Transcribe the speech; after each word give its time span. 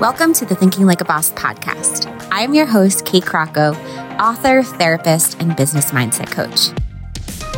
Welcome 0.00 0.34
to 0.34 0.44
the 0.44 0.54
Thinking 0.54 0.84
Like 0.84 1.00
a 1.00 1.06
Boss 1.06 1.30
podcast. 1.30 2.28
I'm 2.30 2.52
your 2.52 2.66
host, 2.66 3.06
Kate 3.06 3.24
Crocco, 3.24 3.74
author, 4.20 4.62
therapist, 4.62 5.40
and 5.40 5.56
business 5.56 5.90
mindset 5.90 6.30
coach. 6.30 6.78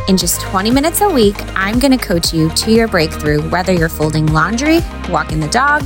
In 0.08 0.16
just 0.16 0.40
20 0.42 0.70
minutes 0.70 1.00
a 1.00 1.08
week, 1.08 1.34
I'm 1.56 1.80
going 1.80 1.98
to 1.98 1.98
coach 1.98 2.32
you 2.32 2.48
to 2.50 2.70
your 2.70 2.86
breakthrough, 2.86 3.42
whether 3.50 3.72
you're 3.72 3.88
folding 3.88 4.26
laundry, 4.26 4.78
walking 5.08 5.40
the 5.40 5.48
dog, 5.48 5.84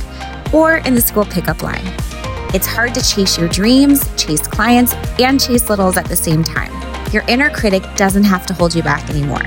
or 0.53 0.77
in 0.77 0.93
the 0.93 1.01
school 1.01 1.25
pickup 1.25 1.63
line. 1.63 1.87
It's 2.53 2.67
hard 2.67 2.93
to 2.93 3.01
chase 3.01 3.35
your 3.35 3.49
dreams, 3.49 4.07
chase 4.15 4.45
clients, 4.45 4.93
and 5.19 5.41
chase 5.41 5.71
littles 5.71 5.97
at 5.97 6.05
the 6.05 6.15
same 6.15 6.43
time. 6.43 6.71
Your 7.11 7.23
inner 7.27 7.49
critic 7.49 7.81
doesn't 7.95 8.25
have 8.25 8.45
to 8.45 8.53
hold 8.53 8.75
you 8.75 8.83
back 8.83 9.09
anymore. 9.09 9.41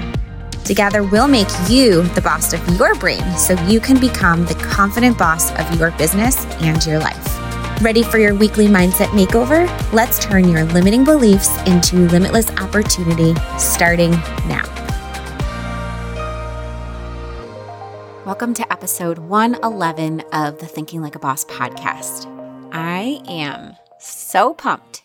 Together, 0.66 1.04
we'll 1.04 1.28
make 1.28 1.46
you 1.68 2.02
the 2.16 2.20
boss 2.20 2.52
of 2.52 2.68
your 2.76 2.96
brain 2.96 3.22
so 3.36 3.54
you 3.68 3.78
can 3.78 4.00
become 4.00 4.44
the 4.46 4.54
confident 4.56 5.16
boss 5.16 5.52
of 5.60 5.78
your 5.78 5.92
business 5.92 6.44
and 6.56 6.84
your 6.84 6.98
life. 6.98 7.80
Ready 7.80 8.02
for 8.02 8.18
your 8.18 8.34
weekly 8.34 8.66
mindset 8.66 9.06
makeover? 9.10 9.68
Let's 9.92 10.18
turn 10.18 10.48
your 10.48 10.64
limiting 10.64 11.04
beliefs 11.04 11.56
into 11.66 12.08
limitless 12.08 12.50
opportunity 12.50 13.32
starting 13.58 14.10
now. 14.48 14.64
Welcome 18.24 18.52
to 18.54 18.72
episode 18.72 19.18
111 19.18 20.22
of 20.32 20.58
the 20.58 20.66
Thinking 20.66 21.00
Like 21.00 21.14
a 21.14 21.20
Boss 21.20 21.44
podcast. 21.44 22.26
I 22.72 23.22
am 23.28 23.76
so 24.00 24.52
pumped 24.52 25.04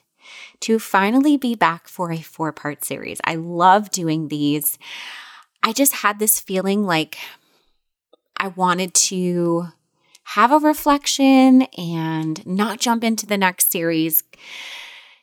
to 0.62 0.80
finally 0.80 1.38
be 1.38 1.54
back 1.54 1.88
for 1.88 2.12
a 2.12 2.18
four 2.18 2.52
part 2.52 2.84
series. 2.84 3.22
I 3.26 3.36
love 3.36 3.92
doing 3.92 4.30
these. 4.30 4.80
I 5.64 5.74
just 5.74 5.94
had 5.94 6.20
this 6.20 6.40
feeling 6.40 6.86
like 6.86 7.18
I 8.38 8.48
wanted 8.50 8.94
to 8.96 9.68
have 10.24 10.52
a 10.52 10.60
reflection 10.60 11.64
and 11.78 12.46
not 12.46 12.80
jump 12.80 13.04
into 13.04 13.26
the 13.26 13.38
next 13.38 13.72
series 13.72 14.24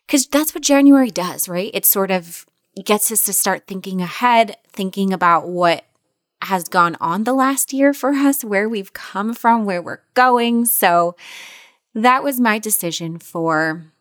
because 0.06 0.26
that's 0.26 0.54
what 0.54 0.62
January 0.62 1.10
does, 1.10 1.48
right? 1.48 1.70
It 1.74 1.84
sort 1.84 2.10
of 2.10 2.46
gets 2.84 3.10
us 3.10 3.24
to 3.24 3.32
start 3.32 3.66
thinking 3.66 4.00
ahead, 4.00 4.56
thinking 4.72 5.12
about 5.12 5.48
what 5.48 5.84
has 6.42 6.68
gone 6.68 6.96
on 7.00 7.24
the 7.24 7.32
last 7.32 7.72
year 7.72 7.92
for 7.92 8.10
us, 8.10 8.44
where 8.44 8.68
we've 8.68 8.92
come 8.92 9.34
from, 9.34 9.64
where 9.64 9.82
we're 9.82 10.02
going. 10.14 10.64
So 10.66 11.16
that 11.94 12.22
was 12.22 12.38
my 12.38 12.58
decision 12.58 13.18
for 13.18 13.92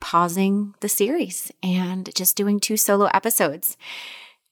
pausing 0.00 0.74
the 0.80 0.88
series 0.88 1.50
and 1.62 2.14
just 2.14 2.36
doing 2.36 2.60
two 2.60 2.76
solo 2.76 3.06
episodes. 3.12 3.76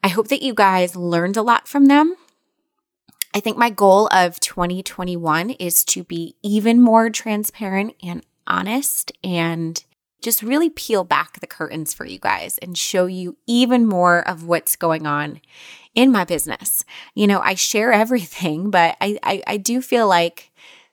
I 0.07 0.11
hope 0.11 0.29
that 0.29 0.41
you 0.41 0.55
guys 0.55 0.95
learned 0.95 1.37
a 1.37 1.43
lot 1.43 1.67
from 1.67 1.87
them. 1.87 2.15
I 3.35 3.41
think 3.41 3.59
my 3.59 3.71
goal 3.71 4.09
of 4.13 4.39
2021 4.39 5.51
is 5.51 5.85
to 5.87 6.05
be 6.05 6.37
even 6.45 6.81
more 6.81 7.11
transparent 7.11 7.97
and 8.01 8.25
honest 8.47 9.11
and 9.25 9.83
just 10.23 10.45
really 10.45 10.71
peel 10.71 11.03
back 11.03 11.41
the 11.41 11.47
curtains 11.49 11.93
for 11.93 12.07
you 12.07 12.21
guys 12.21 12.57
and 12.59 12.79
show 12.79 13.07
you 13.07 13.37
even 13.49 13.85
more 13.85 14.21
of 14.29 14.45
what's 14.47 14.77
going 14.77 15.09
on 15.09 15.41
in 15.97 16.13
my 16.13 16.23
business. 16.23 16.85
You 17.17 17.27
know, 17.27 17.41
I 17.41 17.57
share 17.57 17.93
everything, 17.93 18.71
but 18.71 18.97
I, 19.01 19.19
I, 19.25 19.43
I 19.45 19.57
do 19.57 19.83
feel 19.83 20.07
like 20.07 20.53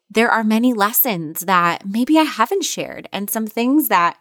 there 0.10 0.32
are 0.32 0.44
many 0.44 0.74
lessons 0.74 1.42
that 1.42 1.86
maybe 1.86 2.18
I 2.18 2.24
haven't 2.24 2.64
shared 2.64 3.10
and 3.14 3.30
some 3.30 3.46
things 3.46 3.90
that 3.90 4.18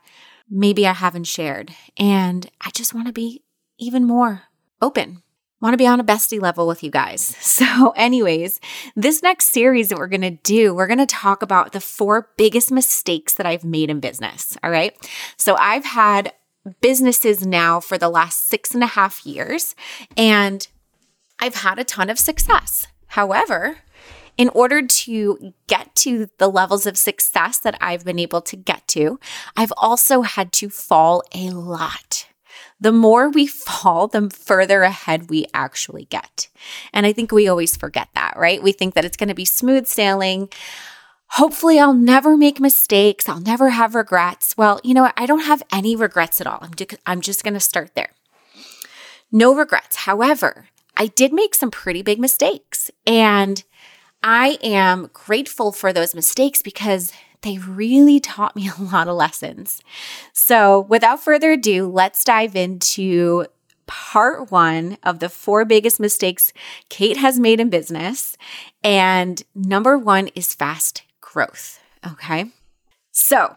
maybe 0.50 0.86
I 0.86 0.92
haven't 0.92 1.24
shared. 1.24 1.70
And 1.96 2.50
I 2.60 2.68
just 2.72 2.92
want 2.92 3.06
to 3.06 3.12
be 3.14 3.42
even 3.78 4.06
more 4.06 4.42
open. 4.82 5.22
Want 5.62 5.74
to 5.74 5.78
be 5.78 5.86
on 5.86 6.00
a 6.00 6.04
bestie 6.04 6.42
level 6.42 6.66
with 6.66 6.82
you 6.82 6.90
guys. 6.90 7.36
So, 7.62 7.92
anyways, 7.96 8.60
this 8.96 9.22
next 9.22 9.50
series 9.50 9.88
that 9.88 9.98
we're 9.98 10.08
going 10.08 10.22
to 10.22 10.30
do, 10.30 10.74
we're 10.74 10.88
going 10.88 10.98
to 10.98 11.06
talk 11.06 11.42
about 11.42 11.72
the 11.72 11.80
four 11.80 12.30
biggest 12.36 12.72
mistakes 12.72 13.34
that 13.34 13.46
I've 13.46 13.62
made 13.64 13.88
in 13.88 14.00
business. 14.00 14.56
All 14.64 14.70
right. 14.70 14.96
So, 15.36 15.54
I've 15.56 15.84
had 15.84 16.32
businesses 16.80 17.46
now 17.46 17.78
for 17.78 17.98
the 17.98 18.08
last 18.08 18.46
six 18.48 18.74
and 18.74 18.82
a 18.82 18.88
half 18.88 19.24
years, 19.24 19.76
and 20.16 20.66
I've 21.38 21.56
had 21.56 21.78
a 21.78 21.84
ton 21.84 22.10
of 22.10 22.18
success. 22.18 22.88
However, 23.08 23.78
in 24.36 24.48
order 24.48 24.84
to 24.84 25.52
get 25.66 25.94
to 25.96 26.28
the 26.38 26.48
levels 26.48 26.86
of 26.86 26.96
success 26.96 27.58
that 27.58 27.76
I've 27.80 28.04
been 28.04 28.18
able 28.18 28.40
to 28.42 28.56
get 28.56 28.88
to, 28.88 29.20
I've 29.56 29.72
also 29.76 30.22
had 30.22 30.52
to 30.54 30.68
fall 30.70 31.22
a 31.34 31.50
lot 31.50 32.26
the 32.82 32.92
more 32.92 33.28
we 33.28 33.46
fall, 33.46 34.08
the 34.08 34.28
further 34.28 34.82
ahead 34.82 35.30
we 35.30 35.46
actually 35.54 36.06
get. 36.06 36.48
And 36.92 37.06
I 37.06 37.12
think 37.12 37.30
we 37.30 37.46
always 37.46 37.76
forget 37.76 38.08
that, 38.16 38.34
right? 38.36 38.60
We 38.60 38.72
think 38.72 38.94
that 38.94 39.04
it's 39.04 39.16
going 39.16 39.28
to 39.28 39.34
be 39.34 39.44
smooth 39.44 39.86
sailing. 39.86 40.48
Hopefully, 41.28 41.78
I'll 41.78 41.94
never 41.94 42.36
make 42.36 42.58
mistakes. 42.58 43.28
I'll 43.28 43.40
never 43.40 43.70
have 43.70 43.94
regrets. 43.94 44.56
Well, 44.56 44.80
you 44.82 44.94
know 44.94 45.02
what? 45.02 45.14
I 45.16 45.26
don't 45.26 45.44
have 45.44 45.62
any 45.72 45.94
regrets 45.94 46.40
at 46.40 46.46
all. 46.48 46.58
I'm, 46.60 46.72
I'm 47.06 47.20
just 47.20 47.44
going 47.44 47.54
to 47.54 47.60
start 47.60 47.94
there. 47.94 48.10
No 49.30 49.54
regrets. 49.54 49.94
However, 49.94 50.66
I 50.96 51.06
did 51.06 51.32
make 51.32 51.54
some 51.54 51.70
pretty 51.70 52.02
big 52.02 52.18
mistakes. 52.18 52.90
And 53.06 53.62
I 54.24 54.58
am 54.60 55.08
grateful 55.12 55.70
for 55.70 55.92
those 55.92 56.16
mistakes 56.16 56.62
because 56.62 57.12
they 57.42 57.58
really 57.58 58.20
taught 58.20 58.56
me 58.56 58.68
a 58.78 58.82
lot 58.82 59.08
of 59.08 59.16
lessons. 59.16 59.80
So, 60.32 60.80
without 60.80 61.22
further 61.22 61.52
ado, 61.52 61.86
let's 61.86 62.24
dive 62.24 62.56
into 62.56 63.46
part 63.86 64.50
one 64.50 64.96
of 65.02 65.18
the 65.18 65.28
four 65.28 65.64
biggest 65.64 66.00
mistakes 66.00 66.52
Kate 66.88 67.16
has 67.16 67.38
made 67.38 67.60
in 67.60 67.68
business. 67.68 68.36
And 68.82 69.42
number 69.54 69.98
one 69.98 70.28
is 70.28 70.54
fast 70.54 71.02
growth. 71.20 71.80
Okay. 72.06 72.46
So, 73.10 73.56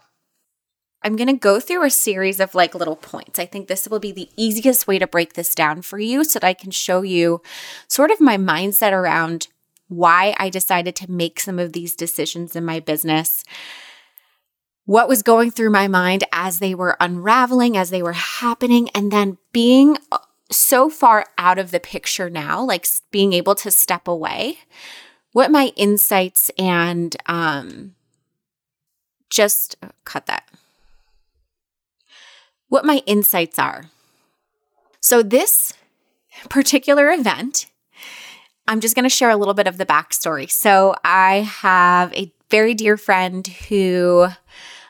I'm 1.06 1.16
going 1.16 1.28
to 1.28 1.34
go 1.34 1.60
through 1.60 1.84
a 1.84 1.92
series 1.92 2.40
of 2.40 2.56
like 2.56 2.74
little 2.74 2.96
points. 2.96 3.38
I 3.38 3.46
think 3.46 3.68
this 3.68 3.88
will 3.88 4.00
be 4.00 4.12
the 4.12 4.30
easiest 4.36 4.88
way 4.88 4.98
to 4.98 5.06
break 5.06 5.34
this 5.34 5.54
down 5.54 5.84
for 5.84 6.00
you 6.00 6.24
so 6.24 6.40
that 6.40 6.48
I 6.48 6.56
can 6.56 6.72
show 6.72 7.04
you 7.04 7.44
sort 7.88 8.10
of 8.10 8.20
my 8.20 8.38
mindset 8.38 8.92
around 8.92 9.48
why 9.88 10.36
I 10.38 10.50
decided 10.50 10.96
to 10.98 11.12
make 11.12 11.40
some 11.40 11.60
of 11.60 11.74
these 11.74 11.96
decisions 11.96 12.56
in 12.56 12.66
my 12.66 12.80
business, 12.80 13.44
what 14.86 15.08
was 15.08 15.24
going 15.24 15.52
through 15.52 15.72
my 15.72 15.88
mind 15.88 16.24
as 16.32 16.60
they 16.60 16.76
were 16.76 16.98
unraveling, 17.00 17.76
as 17.76 17.90
they 17.90 18.04
were 18.04 18.14
happening, 18.14 18.90
and 18.96 19.12
then 19.12 19.38
being 19.52 19.98
uh, 20.12 20.20
so 20.52 20.90
far 20.90 21.26
out 21.38 21.58
of 21.58 21.72
the 21.72 21.80
picture 21.80 22.30
now, 22.30 22.64
like 22.64 22.88
being 23.12 23.34
able 23.34 23.56
to 23.56 23.72
step 23.72 24.08
away, 24.08 24.60
what 25.32 25.52
my 25.52 25.72
insights 25.76 26.52
and 26.58 27.16
um, 27.26 27.96
just 29.30 29.76
uh, 29.82 29.90
cut 30.04 30.28
that. 30.28 30.48
What 32.70 32.86
my 32.86 33.02
insights 33.06 33.60
are. 33.60 33.86
So, 35.00 35.22
this 35.22 35.74
particular 36.50 37.12
event 37.12 37.68
I'm 38.68 38.80
just 38.80 38.96
going 38.96 39.04
to 39.04 39.10
share 39.10 39.30
a 39.30 39.36
little 39.36 39.54
bit 39.54 39.68
of 39.68 39.78
the 39.78 39.86
backstory. 39.86 40.50
So, 40.50 40.96
I 41.04 41.42
have 41.42 42.14
a 42.14 42.32
very 42.50 42.74
dear 42.74 42.98
friend 42.98 43.46
who 43.48 44.28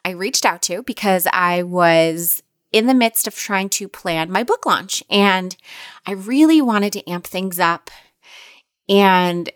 I 0.04 0.12
reached 0.12 0.46
out 0.46 0.62
to 0.64 0.84
because 0.84 1.28
I 1.32 1.64
was 1.64 2.44
in 2.72 2.88
the 2.88 2.94
midst 2.94 3.28
of 3.28 3.36
trying 3.36 3.70
to 3.70 3.88
plan 3.88 4.32
my 4.32 4.44
book 4.44 4.66
launch 4.66 5.02
and 5.10 5.56
I 6.06 6.12
really 6.12 6.62
wanted 6.62 6.94
to 6.94 7.10
amp 7.10 7.26
things 7.26 7.60
up 7.60 7.90
and 8.90 9.50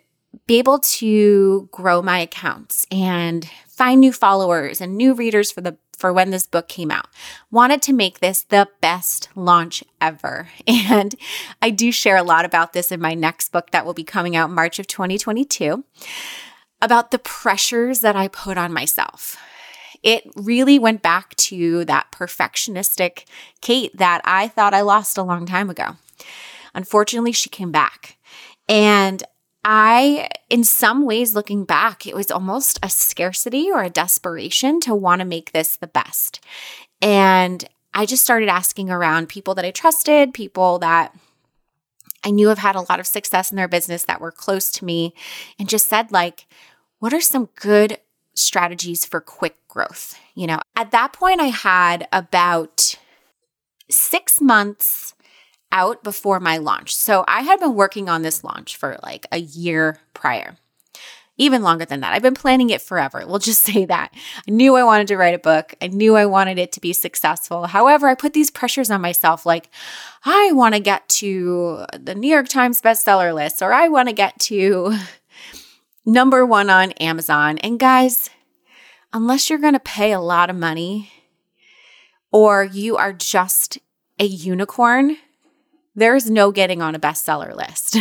be 0.46 0.58
able 0.58 0.78
to 0.78 1.68
grow 1.70 2.02
my 2.02 2.18
accounts 2.20 2.86
and 2.90 3.48
find 3.68 4.00
new 4.00 4.12
followers 4.12 4.80
and 4.80 4.96
new 4.96 5.14
readers 5.14 5.50
for 5.50 5.60
the 5.60 5.76
for 6.00 6.12
when 6.12 6.30
this 6.30 6.46
book 6.46 6.66
came 6.66 6.90
out. 6.90 7.06
Wanted 7.50 7.82
to 7.82 7.92
make 7.92 8.18
this 8.18 8.42
the 8.42 8.68
best 8.80 9.28
launch 9.34 9.84
ever. 10.00 10.48
And 10.66 11.14
I 11.60 11.70
do 11.70 11.92
share 11.92 12.16
a 12.16 12.22
lot 12.22 12.44
about 12.44 12.72
this 12.72 12.90
in 12.90 13.00
my 13.00 13.14
next 13.14 13.52
book 13.52 13.70
that 13.70 13.84
will 13.84 13.94
be 13.94 14.02
coming 14.02 14.34
out 14.34 14.50
March 14.50 14.78
of 14.78 14.86
2022 14.86 15.84
about 16.80 17.10
the 17.10 17.18
pressures 17.18 18.00
that 18.00 18.16
I 18.16 18.28
put 18.28 18.56
on 18.56 18.72
myself. 18.72 19.36
It 20.02 20.24
really 20.34 20.78
went 20.78 21.02
back 21.02 21.36
to 21.36 21.84
that 21.84 22.10
perfectionistic 22.10 23.24
Kate 23.60 23.94
that 23.96 24.22
I 24.24 24.48
thought 24.48 24.74
I 24.74 24.80
lost 24.80 25.18
a 25.18 25.22
long 25.22 25.44
time 25.44 25.68
ago. 25.68 25.96
Unfortunately, 26.74 27.32
she 27.32 27.50
came 27.50 27.70
back. 27.70 28.16
And 28.68 29.22
I, 29.64 30.28
in 30.48 30.64
some 30.64 31.04
ways, 31.04 31.34
looking 31.34 31.64
back, 31.64 32.06
it 32.06 32.14
was 32.14 32.30
almost 32.30 32.78
a 32.82 32.88
scarcity 32.88 33.70
or 33.70 33.82
a 33.82 33.90
desperation 33.90 34.80
to 34.80 34.94
want 34.94 35.20
to 35.20 35.26
make 35.26 35.52
this 35.52 35.76
the 35.76 35.86
best. 35.86 36.40
And 37.02 37.64
I 37.92 38.06
just 38.06 38.24
started 38.24 38.48
asking 38.48 38.90
around 38.90 39.28
people 39.28 39.54
that 39.56 39.64
I 39.64 39.70
trusted, 39.70 40.32
people 40.32 40.78
that 40.78 41.14
I 42.24 42.30
knew 42.30 42.48
have 42.48 42.58
had 42.58 42.76
a 42.76 42.82
lot 42.82 43.00
of 43.00 43.06
success 43.06 43.50
in 43.50 43.56
their 43.56 43.68
business 43.68 44.04
that 44.04 44.20
were 44.20 44.32
close 44.32 44.70
to 44.72 44.84
me, 44.84 45.14
and 45.58 45.68
just 45.68 45.88
said, 45.88 46.12
like, 46.12 46.46
what 46.98 47.12
are 47.12 47.20
some 47.20 47.48
good 47.54 47.98
strategies 48.34 49.04
for 49.04 49.20
quick 49.20 49.56
growth? 49.68 50.18
You 50.34 50.46
know, 50.46 50.60
at 50.76 50.90
that 50.92 51.12
point, 51.12 51.40
I 51.40 51.46
had 51.46 52.08
about 52.12 52.96
six 53.90 54.40
months 54.40 55.14
out 55.72 56.02
before 56.02 56.40
my 56.40 56.56
launch. 56.58 56.94
So 56.94 57.24
I 57.28 57.42
had 57.42 57.60
been 57.60 57.74
working 57.74 58.08
on 58.08 58.22
this 58.22 58.42
launch 58.44 58.76
for 58.76 58.98
like 59.02 59.26
a 59.32 59.38
year 59.38 59.98
prior. 60.14 60.56
even 61.36 61.62
longer 61.62 61.86
than 61.86 62.00
that. 62.00 62.12
I've 62.12 62.20
been 62.22 62.34
planning 62.34 62.68
it 62.68 62.82
forever. 62.82 63.24
We'll 63.26 63.38
just 63.38 63.62
say 63.70 63.86
that. 63.86 64.12
I 64.46 64.50
knew 64.50 64.76
I 64.76 64.84
wanted 64.84 65.06
to 65.08 65.16
write 65.16 65.34
a 65.34 65.38
book. 65.38 65.74
I 65.80 65.86
knew 65.86 66.14
I 66.14 66.26
wanted 66.26 66.58
it 66.58 66.70
to 66.72 66.80
be 66.80 66.92
successful. 66.92 67.66
However, 67.66 68.08
I 68.08 68.14
put 68.14 68.34
these 68.34 68.50
pressures 68.50 68.90
on 68.90 69.00
myself 69.00 69.46
like, 69.46 69.70
I 70.24 70.52
want 70.52 70.74
to 70.74 70.80
get 70.80 71.08
to 71.20 71.86
the 71.98 72.14
New 72.14 72.28
York 72.28 72.48
Times 72.48 72.82
bestseller 72.82 73.34
list, 73.34 73.62
or 73.62 73.72
I 73.72 73.88
want 73.88 74.08
to 74.10 74.14
get 74.14 74.38
to 74.40 74.98
number 76.04 76.44
one 76.44 76.68
on 76.68 76.92
Amazon. 76.92 77.56
And 77.58 77.78
guys, 77.80 78.28
unless 79.12 79.48
you're 79.48 79.58
going 79.58 79.72
to 79.72 79.80
pay 79.80 80.12
a 80.12 80.20
lot 80.20 80.50
of 80.50 80.56
money 80.56 81.10
or 82.32 82.64
you 82.64 82.96
are 82.96 83.12
just 83.14 83.78
a 84.18 84.24
unicorn, 84.24 85.16
there's 85.94 86.30
no 86.30 86.52
getting 86.52 86.82
on 86.82 86.94
a 86.94 87.00
bestseller 87.00 87.54
list. 87.54 87.98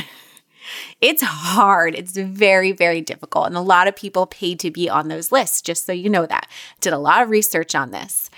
it's 1.02 1.24
hard. 1.24 1.96
It's 1.96 2.16
very, 2.16 2.72
very 2.72 3.02
difficult. 3.02 3.48
And 3.48 3.56
a 3.56 3.62
lot 3.62 3.88
of 3.88 3.96
people 3.96 4.28
pay 4.28 4.56
to 4.56 4.72
be 4.72 4.90
on 4.90 5.08
those 5.08 5.32
lists, 5.32 5.62
just 5.62 5.86
so 5.86 5.92
you 5.92 6.10
know 6.10 6.26
that. 6.26 6.48
Did 6.82 6.94
a 6.94 7.00
lot 7.00 7.24
of 7.24 7.30
research 7.30 7.76
on 7.76 7.92
this. 7.92 8.30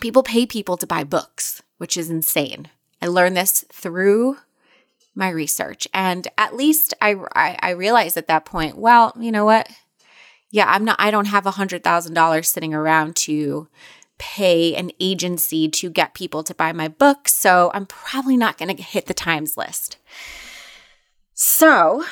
People 0.00 0.22
pay 0.22 0.46
people 0.46 0.76
to 0.76 0.86
buy 0.86 1.04
books, 1.04 1.62
which 1.78 1.96
is 1.96 2.10
insane. 2.10 2.68
I 3.00 3.06
learned 3.06 3.36
this 3.36 3.64
through 3.70 4.38
my 5.14 5.30
research. 5.30 5.88
And 5.94 6.28
at 6.36 6.54
least 6.54 6.94
I, 7.00 7.16
I, 7.34 7.58
I 7.60 7.70
realized 7.70 8.16
at 8.16 8.28
that 8.28 8.44
point, 8.44 8.76
well, 8.76 9.12
you 9.18 9.32
know 9.32 9.44
what? 9.44 9.68
Yeah, 10.50 10.66
I'm 10.68 10.84
not, 10.84 10.96
I 10.98 11.10
don't 11.10 11.26
have 11.26 11.46
a 11.46 11.52
hundred 11.52 11.82
thousand 11.82 12.14
dollars 12.14 12.48
sitting 12.48 12.74
around 12.74 13.16
to 13.16 13.68
pay 14.18 14.74
an 14.74 14.90
agency 15.00 15.68
to 15.68 15.90
get 15.90 16.14
people 16.14 16.42
to 16.44 16.54
buy 16.54 16.72
my 16.72 16.88
book. 16.88 17.28
So 17.28 17.70
I'm 17.74 17.86
probably 17.86 18.36
not 18.36 18.58
going 18.58 18.74
to 18.74 18.82
hit 18.82 19.06
the 19.06 19.14
Times 19.14 19.56
list. 19.56 19.98
So 21.34 22.04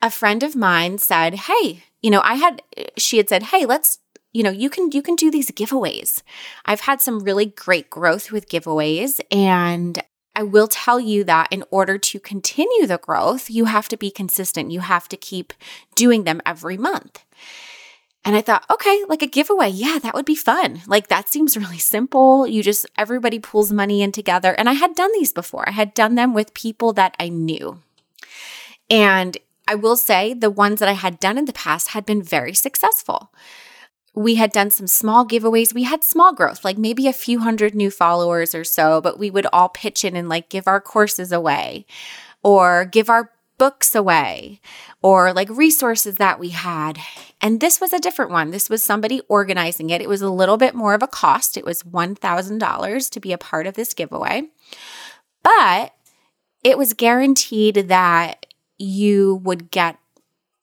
a 0.00 0.10
friend 0.10 0.42
of 0.42 0.56
mine 0.56 0.98
said, 0.98 1.34
Hey, 1.34 1.84
you 2.00 2.10
know, 2.10 2.22
I 2.24 2.34
had, 2.34 2.62
she 2.96 3.18
had 3.18 3.28
said, 3.28 3.44
Hey, 3.44 3.66
let's, 3.66 3.98
you 4.32 4.42
know, 4.42 4.50
you 4.50 4.70
can, 4.70 4.90
you 4.92 5.02
can 5.02 5.14
do 5.14 5.30
these 5.30 5.50
giveaways. 5.50 6.22
I've 6.64 6.80
had 6.80 7.00
some 7.00 7.20
really 7.20 7.46
great 7.46 7.90
growth 7.90 8.32
with 8.32 8.48
giveaways. 8.48 9.20
And 9.30 10.02
I 10.34 10.42
will 10.42 10.68
tell 10.68 10.98
you 10.98 11.24
that 11.24 11.48
in 11.50 11.64
order 11.70 11.98
to 11.98 12.18
continue 12.18 12.86
the 12.86 12.98
growth, 12.98 13.50
you 13.50 13.66
have 13.66 13.88
to 13.90 13.96
be 13.96 14.10
consistent. 14.10 14.70
You 14.70 14.80
have 14.80 15.08
to 15.08 15.16
keep 15.16 15.52
doing 15.94 16.24
them 16.24 16.40
every 16.46 16.78
month. 16.78 17.24
And 18.24 18.36
I 18.36 18.40
thought, 18.40 18.64
okay, 18.70 19.04
like 19.08 19.22
a 19.22 19.26
giveaway. 19.26 19.68
Yeah, 19.68 19.98
that 20.00 20.14
would 20.14 20.24
be 20.24 20.36
fun. 20.36 20.82
Like 20.86 21.08
that 21.08 21.28
seems 21.28 21.56
really 21.56 21.78
simple. 21.78 22.46
You 22.46 22.62
just, 22.62 22.86
everybody 22.96 23.38
pulls 23.38 23.72
money 23.72 24.00
in 24.02 24.12
together. 24.12 24.52
And 24.52 24.68
I 24.68 24.74
had 24.74 24.94
done 24.94 25.10
these 25.14 25.32
before, 25.32 25.68
I 25.68 25.72
had 25.72 25.94
done 25.94 26.14
them 26.14 26.34
with 26.34 26.54
people 26.54 26.92
that 26.92 27.16
I 27.18 27.28
knew. 27.28 27.80
And 28.88 29.38
I 29.66 29.74
will 29.74 29.96
say 29.96 30.34
the 30.34 30.50
ones 30.50 30.80
that 30.80 30.88
I 30.88 30.92
had 30.92 31.18
done 31.18 31.38
in 31.38 31.46
the 31.46 31.52
past 31.52 31.88
had 31.88 32.04
been 32.04 32.22
very 32.22 32.54
successful. 32.54 33.32
We 34.14 34.34
had 34.34 34.52
done 34.52 34.70
some 34.70 34.86
small 34.86 35.26
giveaways. 35.26 35.72
We 35.72 35.84
had 35.84 36.04
small 36.04 36.34
growth, 36.34 36.64
like 36.64 36.76
maybe 36.76 37.08
a 37.08 37.14
few 37.14 37.40
hundred 37.40 37.74
new 37.74 37.90
followers 37.90 38.54
or 38.54 38.64
so, 38.64 39.00
but 39.00 39.18
we 39.18 39.30
would 39.30 39.46
all 39.52 39.70
pitch 39.70 40.04
in 40.04 40.14
and 40.14 40.28
like 40.28 40.50
give 40.50 40.68
our 40.68 40.80
courses 40.80 41.32
away 41.32 41.86
or 42.42 42.84
give 42.84 43.08
our 43.08 43.30
books 43.62 43.94
away 43.94 44.60
or 45.02 45.32
like 45.32 45.48
resources 45.48 46.16
that 46.16 46.40
we 46.40 46.48
had. 46.48 46.98
And 47.40 47.60
this 47.60 47.80
was 47.80 47.92
a 47.92 48.00
different 48.00 48.32
one. 48.32 48.50
This 48.50 48.68
was 48.68 48.82
somebody 48.82 49.20
organizing 49.28 49.90
it. 49.90 50.00
It 50.00 50.08
was 50.08 50.20
a 50.20 50.28
little 50.28 50.56
bit 50.56 50.74
more 50.74 50.94
of 50.94 51.02
a 51.04 51.06
cost. 51.06 51.56
It 51.56 51.64
was 51.64 51.84
$1,000 51.84 53.10
to 53.10 53.20
be 53.20 53.32
a 53.32 53.38
part 53.38 53.68
of 53.68 53.74
this 53.74 53.94
giveaway. 53.94 54.48
But 55.44 55.94
it 56.64 56.76
was 56.76 56.92
guaranteed 56.92 57.86
that 57.86 58.46
you 58.78 59.36
would 59.44 59.70
get 59.70 59.96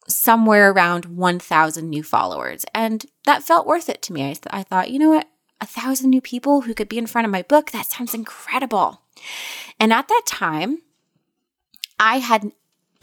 somewhere 0.06 0.69
around 0.69 1.06
1,000 1.06 1.90
new 1.90 2.04
followers. 2.04 2.66
And 2.74 3.06
that 3.24 3.44
felt 3.44 3.66
worth 3.66 3.88
it 3.88 4.01
to 4.01 4.13
me. 4.13 4.24
I, 4.24 4.34
th- 4.34 4.48
I 4.50 4.63
thought, 4.63 4.92
you 4.92 5.00
know 5.00 5.12
what? 5.12 5.30
A 5.62 5.66
thousand 5.66 6.10
new 6.10 6.19
people 6.19 6.63
who 6.63 6.74
could 6.74 6.90
be 6.90 6.98
in 6.98 7.07
front 7.07 7.24
of 7.24 7.31
my 7.31 7.44
book, 7.44 7.72
that 7.72 7.86
sounds 7.86 8.13
incredible. 8.13 9.04
And 9.80 9.94
at 9.94 10.10
that 10.10 10.24
time, 10.25 10.80
I 11.98 12.19
had 12.19 12.51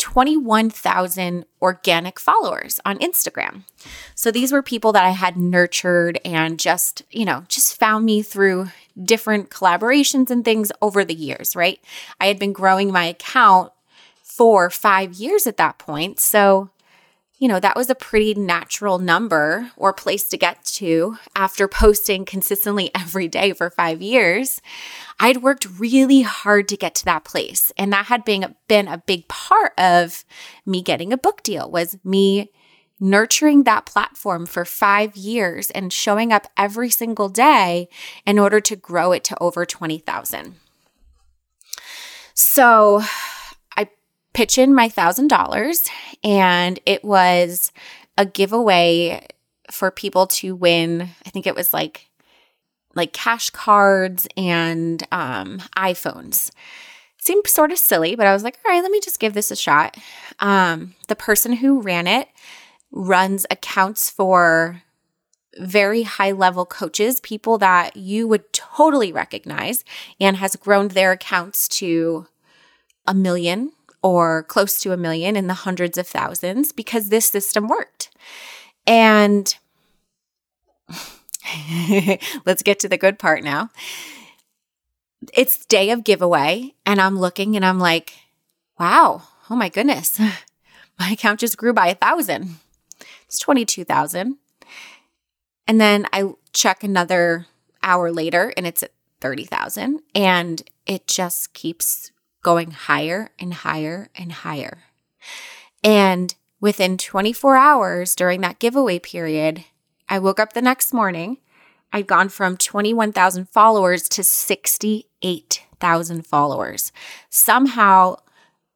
21,000 0.06 1.44
organic 1.60 2.20
followers 2.20 2.78
on 2.84 2.96
Instagram. 3.00 3.64
So 4.14 4.30
these 4.30 4.52
were 4.52 4.62
people 4.62 4.92
that 4.92 5.04
I 5.04 5.10
had 5.10 5.36
nurtured 5.36 6.20
and 6.24 6.60
just, 6.60 7.02
you 7.10 7.24
know, 7.24 7.42
just 7.48 7.76
found 7.76 8.04
me 8.04 8.22
through 8.22 8.68
different 9.02 9.50
collaborations 9.50 10.30
and 10.30 10.44
things 10.44 10.70
over 10.80 11.04
the 11.04 11.12
years, 11.12 11.56
right? 11.56 11.80
I 12.20 12.26
had 12.26 12.38
been 12.38 12.52
growing 12.52 12.92
my 12.92 13.06
account 13.06 13.72
for 14.22 14.70
five 14.70 15.14
years 15.14 15.44
at 15.44 15.56
that 15.56 15.78
point. 15.78 16.20
So 16.20 16.70
you 17.38 17.48
know, 17.48 17.60
that 17.60 17.76
was 17.76 17.90
a 17.90 17.94
pretty 17.94 18.34
natural 18.34 18.98
number 18.98 19.70
or 19.76 19.92
place 19.92 20.28
to 20.28 20.38
get 20.38 20.64
to 20.64 21.18
after 21.34 21.68
posting 21.68 22.24
consistently 22.24 22.90
every 22.94 23.28
day 23.28 23.52
for 23.52 23.68
five 23.68 24.00
years. 24.00 24.60
I'd 25.20 25.42
worked 25.42 25.66
really 25.78 26.22
hard 26.22 26.68
to 26.68 26.76
get 26.76 26.94
to 26.96 27.04
that 27.04 27.24
place. 27.24 27.72
And 27.76 27.92
that 27.92 28.06
had 28.06 28.24
been, 28.24 28.54
been 28.68 28.88
a 28.88 29.02
big 29.06 29.28
part 29.28 29.72
of 29.78 30.24
me 30.64 30.80
getting 30.82 31.12
a 31.12 31.18
book 31.18 31.42
deal 31.42 31.70
was 31.70 31.98
me 32.04 32.50
nurturing 32.98 33.64
that 33.64 33.84
platform 33.84 34.46
for 34.46 34.64
five 34.64 35.14
years 35.16 35.70
and 35.72 35.92
showing 35.92 36.32
up 36.32 36.46
every 36.56 36.88
single 36.88 37.28
day 37.28 37.88
in 38.24 38.38
order 38.38 38.58
to 38.60 38.74
grow 38.74 39.12
it 39.12 39.22
to 39.24 39.36
over 39.42 39.66
20,000. 39.66 40.54
So 42.32 43.02
pitch 44.36 44.58
in 44.58 44.74
my 44.74 44.86
$1,000 44.86 45.88
and 46.22 46.78
it 46.84 47.02
was 47.02 47.72
a 48.18 48.26
giveaway 48.26 49.26
for 49.70 49.90
people 49.90 50.26
to 50.26 50.54
win. 50.54 51.08
I 51.24 51.30
think 51.30 51.46
it 51.46 51.54
was 51.54 51.72
like 51.72 52.10
like 52.94 53.14
cash 53.14 53.48
cards 53.48 54.28
and 54.36 55.02
um, 55.10 55.58
iPhones. 55.74 56.50
seemed 57.18 57.46
sort 57.46 57.72
of 57.72 57.78
silly, 57.78 58.14
but 58.14 58.26
I 58.26 58.34
was 58.34 58.42
like, 58.44 58.58
all 58.64 58.72
right, 58.72 58.82
let 58.82 58.90
me 58.90 59.00
just 59.00 59.20
give 59.20 59.32
this 59.32 59.50
a 59.50 59.56
shot. 59.56 59.96
Um, 60.38 60.94
the 61.08 61.16
person 61.16 61.54
who 61.54 61.80
ran 61.80 62.06
it 62.06 62.28
runs 62.90 63.46
accounts 63.50 64.10
for 64.10 64.82
very 65.58 66.02
high 66.02 66.32
level 66.32 66.66
coaches, 66.66 67.20
people 67.20 67.56
that 67.58 67.96
you 67.96 68.28
would 68.28 68.52
totally 68.52 69.12
recognize, 69.12 69.82
and 70.20 70.36
has 70.36 70.56
grown 70.56 70.88
their 70.88 71.12
accounts 71.12 71.68
to 71.68 72.26
a 73.06 73.14
million 73.14 73.72
or 74.06 74.44
close 74.44 74.78
to 74.78 74.92
a 74.92 74.96
million 74.96 75.34
in 75.34 75.48
the 75.48 75.54
hundreds 75.54 75.98
of 75.98 76.06
thousands 76.06 76.70
because 76.70 77.08
this 77.08 77.26
system 77.26 77.66
worked. 77.66 78.08
And 78.86 79.52
let's 82.46 82.62
get 82.62 82.78
to 82.78 82.88
the 82.88 82.96
good 82.96 83.18
part 83.18 83.42
now. 83.42 83.70
It's 85.34 85.66
day 85.66 85.90
of 85.90 86.04
giveaway, 86.04 86.74
and 86.86 87.00
I'm 87.00 87.18
looking 87.18 87.56
and 87.56 87.64
I'm 87.64 87.80
like, 87.80 88.12
wow, 88.78 89.24
oh 89.50 89.56
my 89.56 89.68
goodness, 89.68 90.20
my 91.00 91.10
account 91.10 91.40
just 91.40 91.56
grew 91.56 91.72
by 91.72 91.88
a 91.88 91.96
thousand. 91.96 92.60
It's 93.24 93.40
22,000. 93.40 94.36
And 95.66 95.80
then 95.80 96.06
I 96.12 96.30
check 96.52 96.84
another 96.84 97.46
hour 97.82 98.12
later 98.12 98.52
and 98.56 98.68
it's 98.68 98.84
at 98.84 98.92
30,000 99.20 99.98
and 100.14 100.62
it 100.86 101.08
just 101.08 101.54
keeps 101.54 102.12
going 102.46 102.70
higher 102.70 103.30
and 103.40 103.52
higher 103.52 104.08
and 104.14 104.30
higher. 104.30 104.84
And 105.82 106.32
within 106.60 106.96
24 106.96 107.56
hours 107.56 108.14
during 108.14 108.40
that 108.42 108.60
giveaway 108.60 109.00
period, 109.00 109.64
I 110.08 110.20
woke 110.20 110.38
up 110.38 110.52
the 110.52 110.62
next 110.62 110.92
morning. 110.92 111.38
I'd 111.92 112.06
gone 112.06 112.28
from 112.28 112.56
21,000 112.56 113.48
followers 113.48 114.08
to 114.10 114.22
68,000 114.22 116.24
followers. 116.24 116.92
Somehow, 117.30 118.18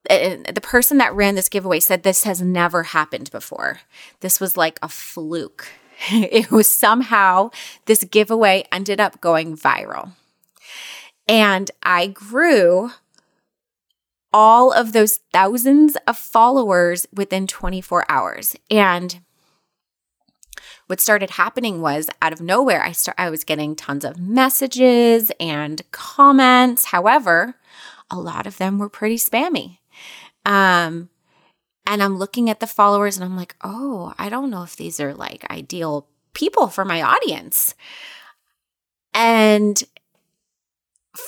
the 0.08 0.60
person 0.60 0.98
that 0.98 1.14
ran 1.14 1.36
this 1.36 1.48
giveaway 1.48 1.78
said 1.78 2.02
this 2.02 2.24
has 2.24 2.42
never 2.42 2.82
happened 2.82 3.30
before. 3.30 3.82
This 4.18 4.40
was 4.40 4.56
like 4.56 4.80
a 4.82 4.88
fluke. 4.88 5.68
It 6.10 6.50
was 6.50 6.68
somehow 6.68 7.50
this 7.84 8.02
giveaway 8.02 8.64
ended 8.72 8.98
up 8.98 9.20
going 9.20 9.56
viral. 9.56 10.10
And 11.28 11.70
I 11.84 12.08
grew 12.08 12.90
all 14.32 14.72
of 14.72 14.92
those 14.92 15.20
thousands 15.32 15.96
of 16.06 16.16
followers 16.16 17.06
within 17.12 17.46
24 17.46 18.04
hours. 18.08 18.56
And 18.70 19.20
what 20.86 21.00
started 21.00 21.30
happening 21.30 21.80
was 21.80 22.08
out 22.20 22.32
of 22.32 22.40
nowhere, 22.40 22.82
I 22.82 22.92
start 22.92 23.14
I 23.18 23.30
was 23.30 23.44
getting 23.44 23.76
tons 23.76 24.04
of 24.04 24.18
messages 24.18 25.30
and 25.38 25.82
comments. 25.92 26.86
However, 26.86 27.54
a 28.10 28.18
lot 28.18 28.46
of 28.46 28.58
them 28.58 28.78
were 28.78 28.88
pretty 28.88 29.16
spammy. 29.16 29.78
Um, 30.44 31.10
and 31.86 32.02
I'm 32.02 32.18
looking 32.18 32.50
at 32.50 32.60
the 32.60 32.66
followers 32.66 33.16
and 33.16 33.24
I'm 33.24 33.36
like, 33.36 33.56
oh, 33.62 34.14
I 34.18 34.28
don't 34.28 34.50
know 34.50 34.62
if 34.62 34.76
these 34.76 35.00
are 35.00 35.14
like 35.14 35.48
ideal 35.50 36.08
people 36.34 36.68
for 36.68 36.84
my 36.84 37.02
audience. 37.02 37.74
And 39.14 39.82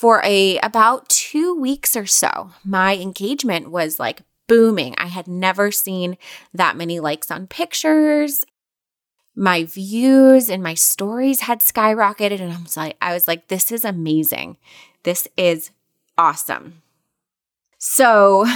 for 0.01 0.23
a 0.25 0.59
about 0.59 1.09
2 1.09 1.55
weeks 1.55 1.97
or 1.97 2.07
so, 2.07 2.51
my 2.65 2.97
engagement 2.97 3.71
was 3.71 3.99
like 4.01 4.23
booming. 4.49 4.95
I 4.99 5.07
had 5.07 5.29
never 5.29 5.71
seen 5.71 6.19
that 6.53 6.77
many 6.77 7.01
likes 7.01 7.31
on 7.31 7.47
pictures. 7.47 8.45
My 9.35 9.65
views 9.65 10.51
and 10.51 10.63
my 10.63 10.75
stories 10.75 11.41
had 11.41 11.61
skyrocketed 11.61 12.41
and 12.41 12.53
I 12.53 12.61
was 12.61 12.77
like 12.77 12.97
I 13.01 13.15
was 13.15 13.27
like 13.27 13.49
this 13.49 13.73
is 13.73 13.85
amazing. 13.85 14.59
This 15.05 15.27
is 15.37 15.71
awesome. 16.19 16.83
So 17.79 18.47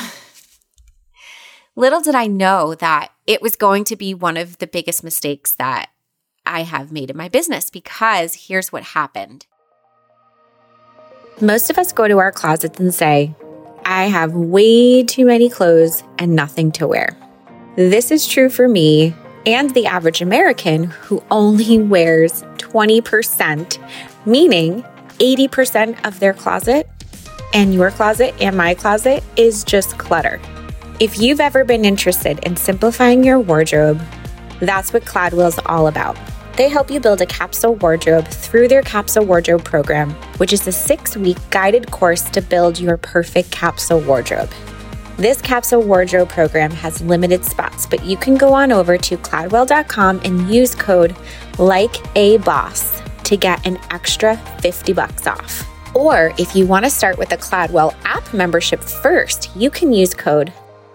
little 1.74 2.00
did 2.00 2.14
I 2.14 2.26
know 2.26 2.74
that 2.74 3.12
it 3.26 3.40
was 3.40 3.56
going 3.56 3.84
to 3.84 3.96
be 3.96 4.14
one 4.14 4.36
of 4.36 4.58
the 4.58 4.66
biggest 4.66 5.02
mistakes 5.02 5.54
that 5.54 5.90
I 6.44 6.62
have 6.62 6.92
made 6.92 7.10
in 7.10 7.16
my 7.16 7.28
business 7.28 7.70
because 7.70 8.46
here's 8.48 8.70
what 8.70 8.82
happened. 8.82 9.46
Most 11.42 11.68
of 11.68 11.76
us 11.76 11.92
go 11.92 12.08
to 12.08 12.16
our 12.16 12.32
closets 12.32 12.80
and 12.80 12.94
say, 12.94 13.34
I 13.84 14.04
have 14.04 14.32
way 14.32 15.04
too 15.04 15.26
many 15.26 15.50
clothes 15.50 16.02
and 16.18 16.34
nothing 16.34 16.72
to 16.72 16.86
wear. 16.86 17.14
This 17.76 18.10
is 18.10 18.26
true 18.26 18.48
for 18.48 18.66
me 18.66 19.14
and 19.44 19.74
the 19.74 19.84
average 19.84 20.22
American 20.22 20.84
who 20.84 21.22
only 21.30 21.78
wears 21.78 22.42
20%, 22.56 23.78
meaning 24.24 24.82
80% 25.18 26.06
of 26.06 26.20
their 26.20 26.32
closet 26.32 26.88
and 27.52 27.74
your 27.74 27.90
closet 27.90 28.34
and 28.40 28.56
my 28.56 28.72
closet 28.72 29.22
is 29.36 29.62
just 29.62 29.98
clutter. 29.98 30.40
If 31.00 31.18
you've 31.18 31.40
ever 31.40 31.64
been 31.64 31.84
interested 31.84 32.38
in 32.46 32.56
simplifying 32.56 33.22
your 33.22 33.40
wardrobe, 33.40 34.00
that's 34.60 34.94
what 34.94 35.04
Cladwell 35.04 35.48
is 35.48 35.60
all 35.66 35.86
about. 35.86 36.16
They 36.56 36.70
help 36.70 36.90
you 36.90 37.00
build 37.00 37.20
a 37.20 37.26
capsule 37.26 37.74
wardrobe 37.74 38.26
through 38.28 38.68
their 38.68 38.80
capsule 38.80 39.26
wardrobe 39.26 39.62
program, 39.62 40.10
which 40.38 40.54
is 40.54 40.66
a 40.66 40.72
six 40.72 41.14
week 41.14 41.36
guided 41.50 41.90
course 41.90 42.22
to 42.30 42.40
build 42.40 42.80
your 42.80 42.96
perfect 42.96 43.50
capsule 43.50 44.00
wardrobe. 44.00 44.50
This 45.18 45.42
capsule 45.42 45.82
wardrobe 45.82 46.30
program 46.30 46.70
has 46.70 47.02
limited 47.02 47.44
spots, 47.44 47.84
but 47.84 48.04
you 48.04 48.16
can 48.16 48.36
go 48.36 48.54
on 48.54 48.72
over 48.72 48.96
to 48.96 49.18
cladwell.com 49.18 50.20
and 50.24 50.50
use 50.50 50.74
code 50.74 51.14
like 51.58 51.94
a 52.16 52.38
boss 52.38 53.02
to 53.24 53.36
get 53.36 53.66
an 53.66 53.78
extra 53.90 54.36
50 54.60 54.94
bucks 54.94 55.26
off. 55.26 55.66
Or 55.94 56.32
if 56.38 56.54
you 56.54 56.66
want 56.66 56.84
to 56.84 56.90
start 56.90 57.18
with 57.18 57.32
a 57.32 57.38
Cladwell 57.38 57.94
app 58.04 58.32
membership 58.34 58.82
first, 58.82 59.50
you 59.56 59.70
can 59.70 59.92
use 59.92 60.12
code 60.12 60.52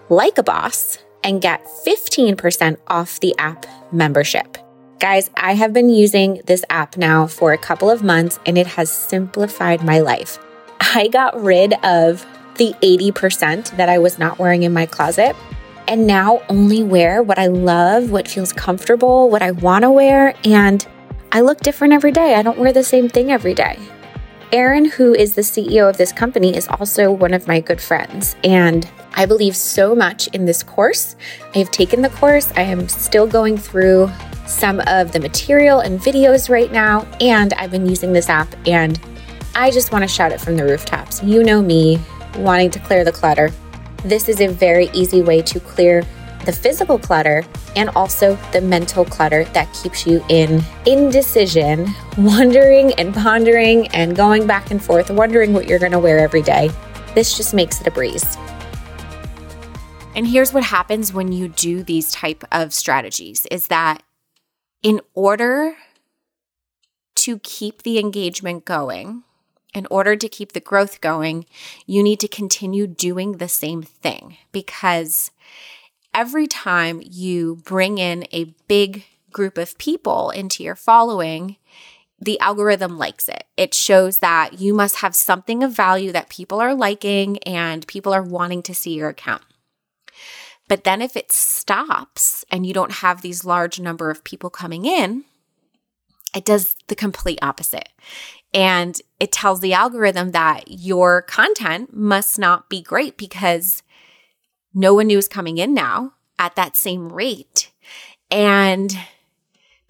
like 0.08 0.38
a 0.38 0.42
boss 0.44 0.98
and 1.24 1.42
get 1.42 1.64
15% 1.84 2.76
off 2.86 3.18
the 3.20 3.36
app 3.38 3.66
membership. 3.92 4.61
Guys, 5.02 5.30
I 5.36 5.54
have 5.54 5.72
been 5.72 5.88
using 5.88 6.42
this 6.46 6.64
app 6.70 6.96
now 6.96 7.26
for 7.26 7.52
a 7.52 7.58
couple 7.58 7.90
of 7.90 8.04
months 8.04 8.38
and 8.46 8.56
it 8.56 8.68
has 8.68 8.88
simplified 8.88 9.82
my 9.82 9.98
life. 9.98 10.38
I 10.80 11.08
got 11.08 11.42
rid 11.42 11.74
of 11.84 12.24
the 12.54 12.72
80% 12.80 13.76
that 13.78 13.88
I 13.88 13.98
was 13.98 14.20
not 14.20 14.38
wearing 14.38 14.62
in 14.62 14.72
my 14.72 14.86
closet 14.86 15.34
and 15.88 16.06
now 16.06 16.40
only 16.48 16.84
wear 16.84 17.20
what 17.20 17.36
I 17.36 17.48
love, 17.48 18.12
what 18.12 18.28
feels 18.28 18.52
comfortable, 18.52 19.28
what 19.28 19.42
I 19.42 19.50
want 19.50 19.82
to 19.82 19.90
wear. 19.90 20.36
And 20.44 20.86
I 21.32 21.40
look 21.40 21.58
different 21.62 21.94
every 21.94 22.12
day. 22.12 22.36
I 22.36 22.42
don't 22.42 22.58
wear 22.58 22.72
the 22.72 22.84
same 22.84 23.08
thing 23.08 23.32
every 23.32 23.54
day. 23.54 23.80
Aaron, 24.52 24.84
who 24.84 25.14
is 25.14 25.34
the 25.34 25.42
CEO 25.42 25.90
of 25.90 25.96
this 25.96 26.12
company, 26.12 26.56
is 26.56 26.68
also 26.68 27.10
one 27.10 27.34
of 27.34 27.48
my 27.48 27.58
good 27.58 27.80
friends. 27.80 28.36
And 28.44 28.88
I 29.14 29.26
believe 29.26 29.56
so 29.56 29.96
much 29.96 30.28
in 30.28 30.44
this 30.44 30.62
course. 30.62 31.16
I 31.56 31.58
have 31.58 31.72
taken 31.72 32.02
the 32.02 32.10
course, 32.10 32.52
I 32.54 32.62
am 32.62 32.88
still 32.88 33.26
going 33.26 33.58
through 33.58 34.08
some 34.52 34.80
of 34.86 35.12
the 35.12 35.20
material 35.20 35.80
and 35.80 35.98
videos 35.98 36.48
right 36.48 36.70
now, 36.70 37.06
and 37.20 37.52
I've 37.54 37.70
been 37.70 37.86
using 37.86 38.12
this 38.12 38.28
app. 38.28 38.54
And 38.66 39.00
I 39.54 39.70
just 39.70 39.92
want 39.92 40.02
to 40.02 40.08
shout 40.08 40.32
it 40.32 40.40
from 40.40 40.56
the 40.56 40.64
rooftops. 40.64 41.22
You 41.22 41.42
know 41.42 41.62
me, 41.62 42.00
wanting 42.36 42.70
to 42.70 42.78
clear 42.80 43.04
the 43.04 43.12
clutter. 43.12 43.50
This 44.04 44.28
is 44.28 44.40
a 44.40 44.48
very 44.48 44.88
easy 44.92 45.22
way 45.22 45.42
to 45.42 45.60
clear 45.60 46.04
the 46.44 46.52
physical 46.52 46.98
clutter 46.98 47.44
and 47.76 47.88
also 47.90 48.36
the 48.52 48.60
mental 48.60 49.04
clutter 49.04 49.44
that 49.46 49.72
keeps 49.74 50.06
you 50.06 50.24
in 50.28 50.62
indecision, 50.86 51.88
wondering 52.18 52.92
and 52.94 53.14
pondering 53.14 53.88
and 53.88 54.16
going 54.16 54.46
back 54.46 54.70
and 54.70 54.82
forth, 54.82 55.10
wondering 55.10 55.52
what 55.52 55.66
you're 55.66 55.78
going 55.78 55.92
to 55.92 55.98
wear 55.98 56.18
every 56.18 56.42
day. 56.42 56.70
This 57.14 57.36
just 57.36 57.54
makes 57.54 57.80
it 57.80 57.86
a 57.86 57.90
breeze. 57.90 58.36
And 60.14 60.26
here's 60.26 60.52
what 60.52 60.64
happens 60.64 61.12
when 61.12 61.32
you 61.32 61.48
do 61.48 61.82
these 61.82 62.10
type 62.12 62.44
of 62.52 62.74
strategies 62.74 63.46
is 63.46 63.68
that 63.68 64.02
in 64.82 65.00
order 65.14 65.76
to 67.16 67.38
keep 67.38 67.82
the 67.82 67.98
engagement 67.98 68.64
going, 68.64 69.22
in 69.74 69.86
order 69.90 70.16
to 70.16 70.28
keep 70.28 70.52
the 70.52 70.60
growth 70.60 71.00
going, 71.00 71.46
you 71.86 72.02
need 72.02 72.20
to 72.20 72.28
continue 72.28 72.86
doing 72.86 73.32
the 73.32 73.48
same 73.48 73.82
thing 73.82 74.36
because 74.50 75.30
every 76.12 76.46
time 76.46 77.00
you 77.02 77.56
bring 77.64 77.98
in 77.98 78.26
a 78.32 78.54
big 78.68 79.04
group 79.30 79.56
of 79.56 79.78
people 79.78 80.30
into 80.30 80.62
your 80.62 80.74
following, 80.74 81.56
the 82.20 82.38
algorithm 82.40 82.98
likes 82.98 83.28
it. 83.28 83.44
It 83.56 83.74
shows 83.74 84.18
that 84.18 84.60
you 84.60 84.74
must 84.74 84.96
have 84.96 85.14
something 85.14 85.62
of 85.62 85.72
value 85.72 86.12
that 86.12 86.28
people 86.28 86.60
are 86.60 86.74
liking 86.74 87.38
and 87.38 87.86
people 87.86 88.12
are 88.12 88.22
wanting 88.22 88.62
to 88.64 88.74
see 88.74 88.94
your 88.94 89.08
account. 89.08 89.42
But 90.72 90.84
then 90.84 91.02
if 91.02 91.18
it 91.18 91.30
stops 91.30 92.46
and 92.50 92.64
you 92.64 92.72
don't 92.72 92.92
have 92.92 93.20
these 93.20 93.44
large 93.44 93.78
number 93.78 94.08
of 94.08 94.24
people 94.24 94.48
coming 94.48 94.86
in, 94.86 95.24
it 96.34 96.46
does 96.46 96.76
the 96.86 96.94
complete 96.94 97.38
opposite. 97.42 97.90
And 98.54 98.98
it 99.20 99.32
tells 99.32 99.60
the 99.60 99.74
algorithm 99.74 100.30
that 100.30 100.64
your 100.68 101.20
content 101.20 101.94
must 101.94 102.38
not 102.38 102.70
be 102.70 102.80
great 102.80 103.18
because 103.18 103.82
no 104.72 104.94
one 104.94 105.08
new 105.08 105.18
is 105.18 105.28
coming 105.28 105.58
in 105.58 105.74
now 105.74 106.14
at 106.38 106.56
that 106.56 106.74
same 106.74 107.12
rate. 107.12 107.70
And 108.30 108.96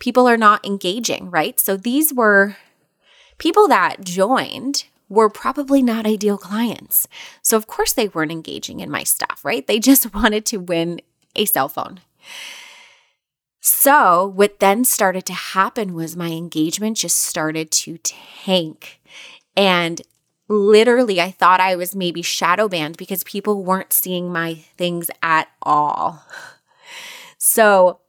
people 0.00 0.26
are 0.26 0.36
not 0.36 0.66
engaging, 0.66 1.30
right? 1.30 1.60
So 1.60 1.76
these 1.76 2.12
were 2.12 2.56
people 3.38 3.68
that 3.68 4.02
joined 4.02 4.86
were 5.12 5.28
probably 5.28 5.82
not 5.82 6.06
ideal 6.06 6.38
clients. 6.38 7.06
So, 7.42 7.58
of 7.58 7.66
course, 7.66 7.92
they 7.92 8.08
weren't 8.08 8.32
engaging 8.32 8.80
in 8.80 8.90
my 8.90 9.04
stuff, 9.04 9.44
right? 9.44 9.66
They 9.66 9.78
just 9.78 10.14
wanted 10.14 10.46
to 10.46 10.56
win 10.56 11.02
a 11.36 11.44
cell 11.44 11.68
phone. 11.68 12.00
So, 13.60 14.26
what 14.26 14.58
then 14.58 14.84
started 14.84 15.26
to 15.26 15.34
happen 15.34 15.94
was 15.94 16.16
my 16.16 16.30
engagement 16.30 16.96
just 16.96 17.16
started 17.16 17.70
to 17.72 17.98
tank. 17.98 19.00
And 19.54 20.00
literally, 20.48 21.20
I 21.20 21.30
thought 21.30 21.60
I 21.60 21.76
was 21.76 21.94
maybe 21.94 22.22
shadow 22.22 22.66
banned 22.66 22.96
because 22.96 23.22
people 23.22 23.62
weren't 23.62 23.92
seeing 23.92 24.32
my 24.32 24.54
things 24.54 25.10
at 25.22 25.48
all. 25.60 26.24
So, 27.36 28.00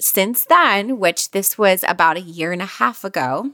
since 0.00 0.46
then, 0.46 0.98
which 0.98 1.32
this 1.32 1.58
was 1.58 1.84
about 1.86 2.16
a 2.16 2.22
year 2.22 2.50
and 2.50 2.62
a 2.62 2.66
half 2.66 3.04
ago, 3.04 3.50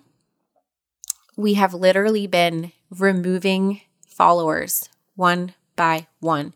we 1.37 1.55
have 1.55 1.75
literally 1.75 2.26
been 2.26 2.73
removing 2.90 3.83
followers 4.07 4.88
one 5.14 5.55
by 5.76 6.07
one. 6.21 6.55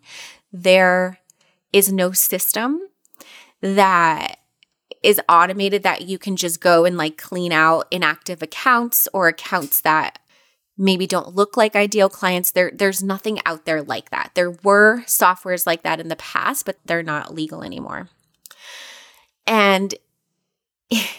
There 0.53 1.21
is 1.73 1.93
no 1.93 2.13
system 2.13 2.81
that 3.61 4.39
is 5.03 5.21
automated 5.29 5.83
that 5.83 6.03
you 6.03 6.19
can 6.19 6.37
just 6.37 6.61
go 6.61 6.85
and 6.85 6.97
like 6.97 7.17
clean 7.17 7.53
out 7.53 7.87
inactive 7.91 8.43
accounts 8.43 9.09
or 9.13 9.29
accounts 9.29 9.81
that 9.81 10.19
maybe 10.77 11.07
don't 11.07 11.35
look 11.35 11.57
like 11.57 11.77
ideal 11.77 12.09
clients. 12.09 12.51
There 12.53 12.71
there's 12.75 13.03
nothing 13.03 13.39
out 13.47 13.65
there 13.65 13.83
like 13.83 14.11
that. 14.11 14.33
There 14.35 14.51
were 14.51 15.03
softwares 15.07 15.67
like 15.67 15.83
that 15.83 16.01
in 16.01 16.09
the 16.09 16.17
past, 16.17 16.67
but 16.67 16.79
they're 16.85 17.03
not 17.03 17.35
legal 17.35 17.63
anymore. 17.63 18.09
And 19.47 19.95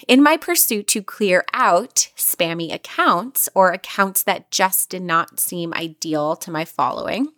in 0.07 0.21
my 0.21 0.37
pursuit 0.37 0.87
to 0.87 1.01
clear 1.01 1.45
out 1.53 2.09
spammy 2.17 2.73
accounts 2.73 3.47
or 3.55 3.71
accounts 3.71 4.23
that 4.23 4.51
just 4.51 4.89
did 4.89 5.01
not 5.01 5.39
seem 5.39 5.73
ideal 5.73 6.35
to 6.37 6.51
my 6.51 6.65
following, 6.65 7.29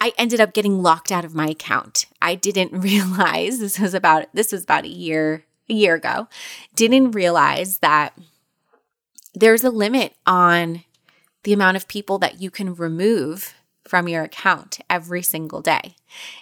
I 0.00 0.12
ended 0.16 0.40
up 0.40 0.54
getting 0.54 0.82
locked 0.82 1.12
out 1.12 1.24
of 1.24 1.34
my 1.34 1.48
account. 1.48 2.06
I 2.20 2.34
didn't 2.34 2.72
realize 2.80 3.58
this 3.58 3.78
was 3.78 3.94
about 3.94 4.26
this 4.34 4.52
was 4.52 4.64
about 4.64 4.84
a 4.84 4.88
year 4.88 5.44
a 5.68 5.74
year 5.74 5.94
ago. 5.94 6.28
Didn't 6.74 7.12
realize 7.12 7.78
that 7.78 8.18
there's 9.34 9.62
a 9.62 9.70
limit 9.70 10.14
on 10.26 10.84
the 11.44 11.52
amount 11.52 11.76
of 11.76 11.88
people 11.88 12.18
that 12.18 12.40
you 12.40 12.50
can 12.50 12.74
remove 12.74 13.54
from 13.90 14.06
your 14.06 14.22
account 14.22 14.78
every 14.88 15.20
single 15.20 15.60
day. 15.60 15.96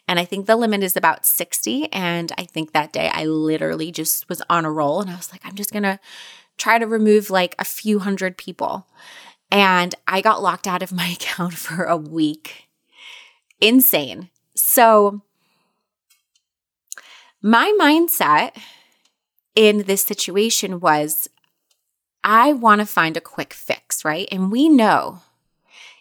And 0.06 0.18
I 0.18 0.26
think 0.26 0.44
the 0.44 0.54
limit 0.54 0.82
is 0.82 0.98
about 0.98 1.24
60. 1.24 1.90
And 1.94 2.30
I 2.36 2.44
think 2.44 2.72
that 2.72 2.92
day 2.92 3.10
I 3.10 3.24
literally 3.24 3.90
just 3.90 4.28
was 4.28 4.42
on 4.50 4.66
a 4.66 4.70
roll 4.70 5.00
and 5.00 5.08
I 5.08 5.16
was 5.16 5.32
like, 5.32 5.40
I'm 5.46 5.54
just 5.54 5.72
going 5.72 5.82
to 5.84 5.98
try 6.58 6.78
to 6.78 6.86
remove 6.86 7.30
like 7.30 7.54
a 7.58 7.64
few 7.64 8.00
hundred 8.00 8.36
people. 8.36 8.86
And 9.50 9.94
I 10.06 10.20
got 10.20 10.42
locked 10.42 10.66
out 10.66 10.82
of 10.82 10.92
my 10.92 11.08
account 11.08 11.54
for 11.54 11.84
a 11.84 11.96
week. 11.96 12.68
Insane. 13.62 14.28
So, 14.54 15.22
my 17.40 17.74
mindset 17.80 18.60
in 19.54 19.84
this 19.84 20.04
situation 20.04 20.80
was 20.80 21.30
I 22.22 22.52
want 22.52 22.80
to 22.80 22.86
find 22.86 23.16
a 23.16 23.22
quick 23.22 23.54
fix, 23.54 24.04
right? 24.04 24.28
And 24.30 24.52
we 24.52 24.68
know 24.68 25.22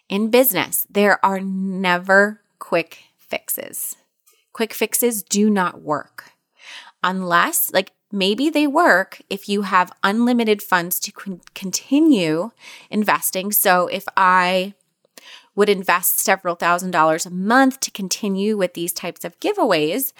in 0.09 0.29
business, 0.29 0.85
there 0.89 1.23
are 1.25 1.39
never 1.39 2.41
quick 2.59 2.99
fixes. 3.17 3.95
Quick 4.53 4.73
fixes 4.73 5.21
do 5.23 5.49
not 5.49 5.81
work 5.81 6.31
unless, 7.03 7.71
like, 7.73 7.91
maybe 8.11 8.49
they 8.49 8.65
work 8.65 9.21
if 9.29 9.49
you 9.49 9.63
have 9.63 9.91
unlimited 10.03 10.61
funds 10.61 10.99
to 10.99 11.11
con- 11.11 11.41
continue 11.53 12.51
investing. 12.89 13.51
So 13.51 13.87
if 13.87 14.05
I 14.15 14.73
would 15.55 15.69
invest 15.69 16.19
several 16.19 16.55
thousand 16.55 16.91
dollars 16.91 17.25
a 17.25 17.31
month 17.31 17.79
to 17.81 17.91
continue 17.91 18.55
with 18.57 18.73
these 18.75 18.93
types 18.93 19.25
of 19.25 19.39
giveaways, 19.39 20.13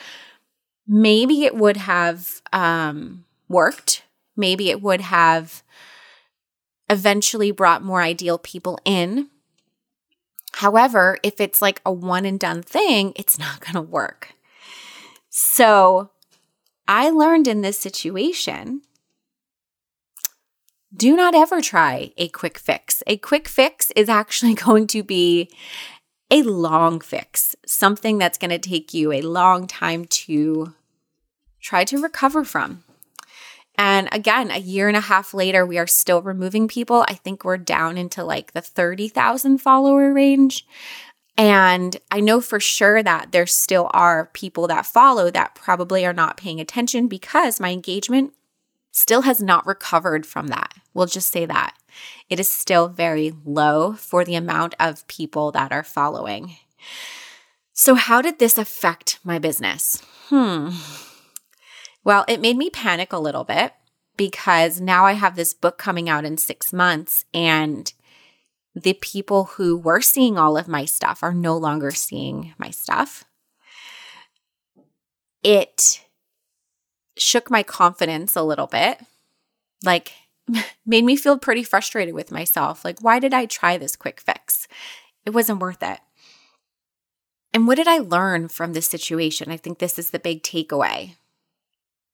maybe 0.87 1.43
it 1.43 1.55
would 1.55 1.77
have 1.77 2.41
um, 2.51 3.23
worked. 3.47 4.03
Maybe 4.35 4.69
it 4.69 4.81
would 4.81 5.01
have 5.01 5.63
eventually 6.89 7.51
brought 7.51 7.83
more 7.83 8.01
ideal 8.01 8.37
people 8.37 8.79
in. 8.85 9.29
However, 10.57 11.19
if 11.21 11.39
it's 11.39 11.61
like 11.61 11.81
a 11.85 11.91
one 11.93 12.25
and 12.25 12.39
done 12.39 12.63
thing, 12.63 13.13
it's 13.15 13.37
not 13.37 13.59
going 13.65 13.75
to 13.75 13.81
work. 13.81 14.33
So 15.29 16.09
I 16.87 17.11
learned 17.11 17.47
in 17.47 17.61
this 17.61 17.77
situation 17.77 18.81
do 20.95 21.15
not 21.15 21.35
ever 21.35 21.61
try 21.61 22.11
a 22.17 22.29
quick 22.29 22.57
fix. 22.57 23.03
A 23.05 23.17
quick 23.17 23.47
fix 23.47 23.91
is 23.95 24.09
actually 24.09 24.53
going 24.65 24.87
to 24.87 25.03
be 25.03 25.51
a 26.31 26.41
long 26.41 27.01
fix, 27.01 27.55
something 27.67 28.17
that's 28.17 28.39
going 28.39 28.49
to 28.49 28.57
take 28.57 28.95
you 28.95 29.11
a 29.11 29.21
long 29.21 29.67
time 29.67 30.05
to 30.05 30.73
try 31.61 31.83
to 31.83 32.01
recover 32.01 32.43
from. 32.43 32.83
And 33.77 34.09
again, 34.11 34.49
a 34.49 34.57
year 34.57 34.87
and 34.87 34.97
a 34.97 35.01
half 35.01 35.33
later, 35.33 35.65
we 35.65 35.77
are 35.77 35.87
still 35.87 36.21
removing 36.21 36.67
people. 36.67 37.05
I 37.07 37.13
think 37.13 37.43
we're 37.43 37.57
down 37.57 37.97
into 37.97 38.23
like 38.23 38.53
the 38.53 38.61
30,000 38.61 39.59
follower 39.59 40.13
range. 40.13 40.65
And 41.37 41.95
I 42.09 42.19
know 42.19 42.41
for 42.41 42.59
sure 42.59 43.03
that 43.03 43.31
there 43.31 43.45
still 43.45 43.91
are 43.93 44.31
people 44.33 44.67
that 44.67 44.87
follow 44.87 45.29
that 45.29 45.53
probably 45.53 46.05
are 46.05 46.13
not 46.13 46.37
paying 46.37 46.59
attention 46.59 47.07
because 47.07 47.59
my 47.59 47.69
engagement 47.69 48.33
still 48.91 49.21
has 49.21 49.41
not 49.41 49.67
recovered 49.67 50.25
from 50.25 50.47
that. 50.47 50.73
We'll 50.95 51.05
just 51.05 51.31
say 51.31 51.45
that. 51.45 51.77
It 52.29 52.39
is 52.39 52.49
still 52.49 52.87
very 52.87 53.33
low 53.45 53.93
for 53.93 54.25
the 54.25 54.35
amount 54.35 54.73
of 54.79 55.07
people 55.07 55.51
that 55.51 55.71
are 55.71 55.83
following. 55.83 56.55
So, 57.73 57.93
how 57.93 58.23
did 58.23 58.39
this 58.39 58.57
affect 58.57 59.19
my 59.23 59.37
business? 59.37 60.01
Hmm. 60.29 60.69
Well, 62.07 62.23
it 62.29 62.39
made 62.39 62.55
me 62.55 62.69
panic 62.69 63.11
a 63.11 63.19
little 63.19 63.43
bit 63.43 63.73
because 64.15 64.79
now 64.79 65.05
I 65.05 65.11
have 65.11 65.35
this 65.35 65.53
book 65.53 65.77
coming 65.77 66.07
out 66.07 66.23
in 66.23 66.37
six 66.37 66.71
months, 66.71 67.25
and 67.33 67.91
the 68.73 68.93
people 68.93 69.43
who 69.43 69.77
were 69.77 69.99
seeing 69.99 70.37
all 70.37 70.55
of 70.55 70.69
my 70.69 70.85
stuff 70.85 71.21
are 71.21 71.33
no 71.33 71.57
longer 71.57 71.91
seeing 71.91 72.53
my 72.57 72.69
stuff. 72.69 73.25
It 75.43 76.01
shook 77.17 77.51
my 77.51 77.61
confidence 77.61 78.37
a 78.37 78.41
little 78.41 78.67
bit, 78.67 79.01
like, 79.83 80.13
made 80.85 81.03
me 81.03 81.17
feel 81.17 81.37
pretty 81.37 81.63
frustrated 81.63 82.15
with 82.15 82.31
myself. 82.31 82.85
Like, 82.85 83.01
why 83.01 83.19
did 83.19 83.33
I 83.33 83.47
try 83.47 83.77
this 83.77 83.97
quick 83.97 84.21
fix? 84.21 84.69
It 85.25 85.31
wasn't 85.31 85.59
worth 85.59 85.83
it. 85.83 85.99
And 87.53 87.67
what 87.67 87.75
did 87.75 87.89
I 87.89 87.97
learn 87.97 88.47
from 88.47 88.71
this 88.71 88.87
situation? 88.87 89.51
I 89.51 89.57
think 89.57 89.79
this 89.79 89.99
is 89.99 90.11
the 90.11 90.19
big 90.19 90.41
takeaway. 90.41 91.17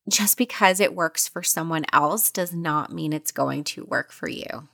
Just 0.08 0.36
because 0.36 0.80
it 0.80 0.94
works 0.94 1.26
for 1.26 1.42
someone 1.42 1.84
else 1.92 2.30
does 2.30 2.52
not 2.52 2.92
mean 2.92 3.12
it's 3.12 3.32
going 3.32 3.64
to 3.64 3.84
work 3.84 4.12
for 4.12 4.28
you. 4.28 4.68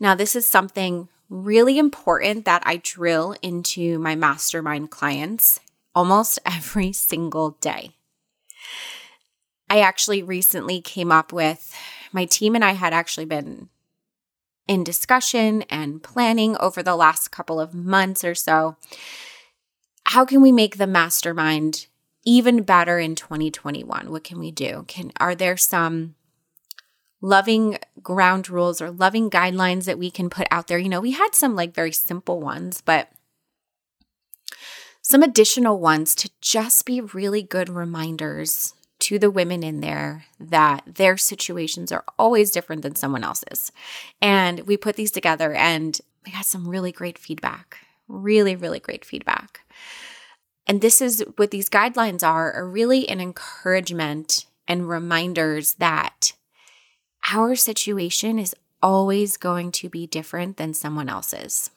Now, 0.00 0.14
this 0.16 0.34
is 0.34 0.46
something 0.46 1.08
really 1.28 1.78
important 1.78 2.44
that 2.44 2.62
I 2.66 2.76
drill 2.76 3.36
into 3.40 3.98
my 3.98 4.16
mastermind 4.16 4.90
clients 4.90 5.60
almost 5.94 6.38
every 6.46 6.92
single 6.92 7.52
day. 7.60 7.92
I 9.70 9.80
actually 9.80 10.22
recently 10.22 10.80
came 10.80 11.10
up 11.10 11.32
with 11.32 11.74
my 12.12 12.26
team 12.26 12.54
and 12.54 12.64
I 12.64 12.72
had 12.72 12.92
actually 12.92 13.24
been 13.24 13.70
in 14.68 14.84
discussion 14.84 15.62
and 15.62 16.02
planning 16.02 16.56
over 16.58 16.82
the 16.82 16.96
last 16.96 17.30
couple 17.30 17.58
of 17.58 17.74
months 17.74 18.22
or 18.22 18.34
so. 18.34 18.76
How 20.04 20.24
can 20.24 20.42
we 20.42 20.52
make 20.52 20.76
the 20.76 20.86
mastermind 20.86 21.86
even 22.24 22.62
better 22.62 22.98
in 22.98 23.14
2021? 23.14 24.10
What 24.10 24.24
can 24.24 24.38
we 24.38 24.50
do? 24.50 24.84
Can 24.88 25.12
are 25.18 25.34
there 25.34 25.56
some 25.56 26.14
loving 27.20 27.78
ground 28.02 28.48
rules 28.48 28.80
or 28.80 28.90
loving 28.90 29.30
guidelines 29.30 29.84
that 29.84 29.98
we 29.98 30.10
can 30.10 30.30
put 30.30 30.46
out 30.50 30.68
there? 30.68 30.78
You 30.78 30.88
know, 30.88 31.00
we 31.00 31.12
had 31.12 31.34
some 31.34 31.54
like 31.54 31.74
very 31.74 31.92
simple 31.92 32.40
ones, 32.40 32.80
but 32.80 33.10
some 35.02 35.22
additional 35.22 35.78
ones 35.78 36.14
to 36.14 36.30
just 36.40 36.86
be 36.86 37.00
really 37.00 37.42
good 37.42 37.68
reminders 37.68 38.74
to 39.00 39.18
the 39.18 39.32
women 39.32 39.64
in 39.64 39.80
there 39.80 40.26
that 40.38 40.84
their 40.86 41.16
situations 41.16 41.90
are 41.90 42.04
always 42.20 42.52
different 42.52 42.82
than 42.82 42.94
someone 42.94 43.24
else's. 43.24 43.72
And 44.20 44.60
we 44.60 44.76
put 44.76 44.94
these 44.94 45.10
together 45.10 45.52
and 45.52 46.00
we 46.24 46.30
got 46.30 46.46
some 46.46 46.68
really 46.68 46.92
great 46.92 47.18
feedback. 47.18 47.78
Really, 48.06 48.54
really 48.54 48.78
great 48.78 49.04
feedback. 49.04 49.62
And 50.66 50.80
this 50.80 51.00
is 51.00 51.24
what 51.36 51.50
these 51.50 51.68
guidelines 51.68 52.26
are, 52.26 52.52
are 52.52 52.68
really 52.68 53.08
an 53.08 53.20
encouragement 53.20 54.46
and 54.68 54.88
reminders 54.88 55.74
that 55.74 56.32
our 57.32 57.54
situation 57.54 58.38
is 58.38 58.54
always 58.82 59.36
going 59.36 59.72
to 59.72 59.88
be 59.88 60.06
different 60.06 60.56
than 60.56 60.74
someone 60.74 61.08
else's. 61.08 61.70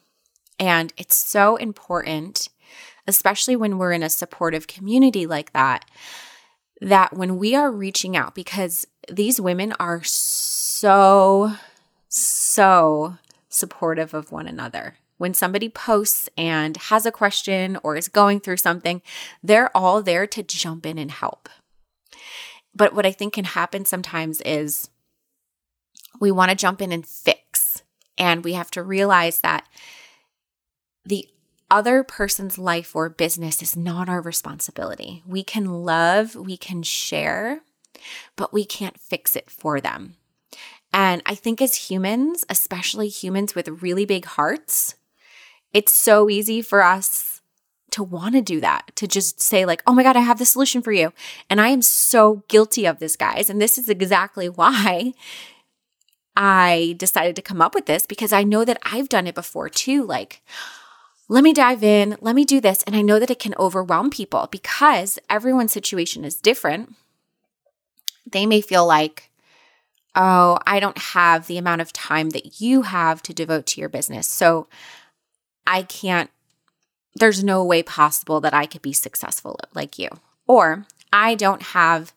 And 0.59 0.93
it's 0.97 1.15
so 1.15 1.55
important, 1.55 2.49
especially 3.07 3.55
when 3.55 3.77
we're 3.77 3.91
in 3.91 4.03
a 4.03 4.09
supportive 4.09 4.67
community 4.67 5.25
like 5.25 5.53
that, 5.53 5.85
that 6.81 7.13
when 7.13 7.37
we 7.37 7.55
are 7.55 7.71
reaching 7.71 8.15
out, 8.15 8.35
because 8.35 8.85
these 9.09 9.39
women 9.39 9.73
are 9.79 10.03
so, 10.03 11.53
so 12.07 13.17
supportive 13.49 14.13
of 14.13 14.31
one 14.31 14.47
another. 14.47 14.97
When 15.17 15.33
somebody 15.33 15.69
posts 15.69 16.29
and 16.37 16.75
has 16.77 17.05
a 17.05 17.11
question 17.11 17.77
or 17.83 17.95
is 17.95 18.09
going 18.09 18.41
through 18.41 18.57
something, 18.57 19.01
they're 19.41 19.75
all 19.75 20.01
there 20.01 20.27
to 20.27 20.43
jump 20.43 20.85
in 20.85 20.97
and 20.97 21.11
help. 21.11 21.47
But 22.73 22.93
what 22.93 23.05
I 23.05 23.11
think 23.11 23.33
can 23.33 23.45
happen 23.45 23.85
sometimes 23.85 24.41
is 24.41 24.89
we 26.19 26.31
want 26.31 26.49
to 26.49 26.55
jump 26.57 26.81
in 26.81 26.91
and 26.91 27.05
fix. 27.05 27.83
And 28.17 28.43
we 28.43 28.53
have 28.53 28.71
to 28.71 28.83
realize 28.83 29.39
that 29.39 29.67
the 31.05 31.27
other 31.69 32.03
person's 32.03 32.57
life 32.57 32.95
or 32.95 33.09
business 33.09 33.61
is 33.61 33.75
not 33.75 34.07
our 34.07 34.21
responsibility. 34.21 35.23
We 35.25 35.43
can 35.43 35.83
love, 35.83 36.35
we 36.35 36.57
can 36.57 36.83
share, 36.83 37.61
but 38.35 38.53
we 38.53 38.65
can't 38.65 38.99
fix 38.99 39.35
it 39.35 39.49
for 39.49 39.81
them. 39.81 40.15
And 40.93 41.21
I 41.25 41.35
think 41.35 41.61
as 41.61 41.89
humans, 41.89 42.45
especially 42.49 43.09
humans 43.09 43.55
with 43.55 43.81
really 43.81 44.05
big 44.05 44.25
hearts, 44.25 44.95
it's 45.75 45.93
so 45.93 46.29
easy 46.29 46.61
for 46.61 46.81
us 46.81 47.41
to 47.91 48.01
want 48.01 48.33
to 48.33 48.41
do 48.41 48.61
that, 48.61 48.95
to 48.95 49.05
just 49.05 49.41
say, 49.41 49.65
like, 49.65 49.83
oh 49.85 49.93
my 49.93 50.03
God, 50.03 50.15
I 50.15 50.21
have 50.21 50.39
the 50.39 50.45
solution 50.45 50.81
for 50.81 50.93
you. 50.93 51.11
And 51.49 51.59
I 51.59 51.67
am 51.67 51.81
so 51.81 52.43
guilty 52.47 52.85
of 52.85 52.99
this, 52.99 53.17
guys. 53.17 53.49
And 53.49 53.61
this 53.61 53.77
is 53.77 53.89
exactly 53.89 54.47
why 54.49 55.13
I 56.33 56.95
decided 56.97 57.35
to 57.35 57.41
come 57.41 57.61
up 57.61 57.75
with 57.75 57.87
this 57.87 58.05
because 58.05 58.31
I 58.31 58.43
know 58.43 58.63
that 58.63 58.79
I've 58.83 59.09
done 59.09 59.27
it 59.27 59.35
before 59.35 59.67
too. 59.67 60.05
Like, 60.05 60.41
let 61.27 61.43
me 61.43 61.51
dive 61.51 61.83
in, 61.83 62.15
let 62.21 62.35
me 62.35 62.45
do 62.45 62.61
this. 62.61 62.81
And 62.83 62.95
I 62.95 63.01
know 63.01 63.19
that 63.19 63.29
it 63.31 63.39
can 63.39 63.53
overwhelm 63.59 64.09
people 64.09 64.47
because 64.49 65.19
everyone's 65.29 65.73
situation 65.73 66.23
is 66.23 66.35
different. 66.35 66.95
They 68.25 68.45
may 68.45 68.61
feel 68.61 68.87
like, 68.87 69.29
oh, 70.15 70.57
I 70.65 70.79
don't 70.79 70.97
have 70.97 71.47
the 71.47 71.57
amount 71.57 71.81
of 71.81 71.91
time 71.91 72.29
that 72.29 72.61
you 72.61 72.83
have 72.83 73.21
to 73.23 73.33
devote 73.33 73.65
to 73.67 73.81
your 73.81 73.89
business. 73.89 74.25
So 74.25 74.67
I 75.67 75.83
can't, 75.83 76.29
there's 77.15 77.43
no 77.43 77.63
way 77.63 77.83
possible 77.83 78.41
that 78.41 78.53
I 78.53 78.65
could 78.65 78.81
be 78.81 78.93
successful 78.93 79.59
like 79.73 79.97
you. 79.97 80.09
Or 80.47 80.85
I 81.11 81.35
don't 81.35 81.61
have 81.61 82.13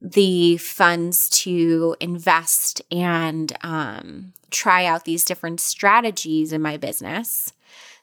the 0.00 0.56
funds 0.56 1.28
to 1.28 1.96
invest 2.00 2.80
and 2.90 3.56
um, 3.62 4.32
try 4.50 4.86
out 4.86 5.04
these 5.04 5.24
different 5.24 5.60
strategies 5.60 6.52
in 6.52 6.62
my 6.62 6.76
business. 6.76 7.52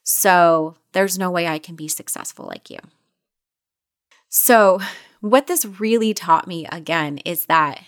So 0.03 0.75
there's 0.91 1.17
no 1.17 1.31
way 1.31 1.47
I 1.47 1.59
can 1.59 1.75
be 1.75 1.87
successful 1.87 2.45
like 2.45 2.69
you. 2.69 2.79
So, 4.29 4.79
what 5.19 5.47
this 5.47 5.65
really 5.65 6.13
taught 6.13 6.47
me 6.47 6.67
again 6.71 7.17
is 7.19 7.45
that 7.45 7.81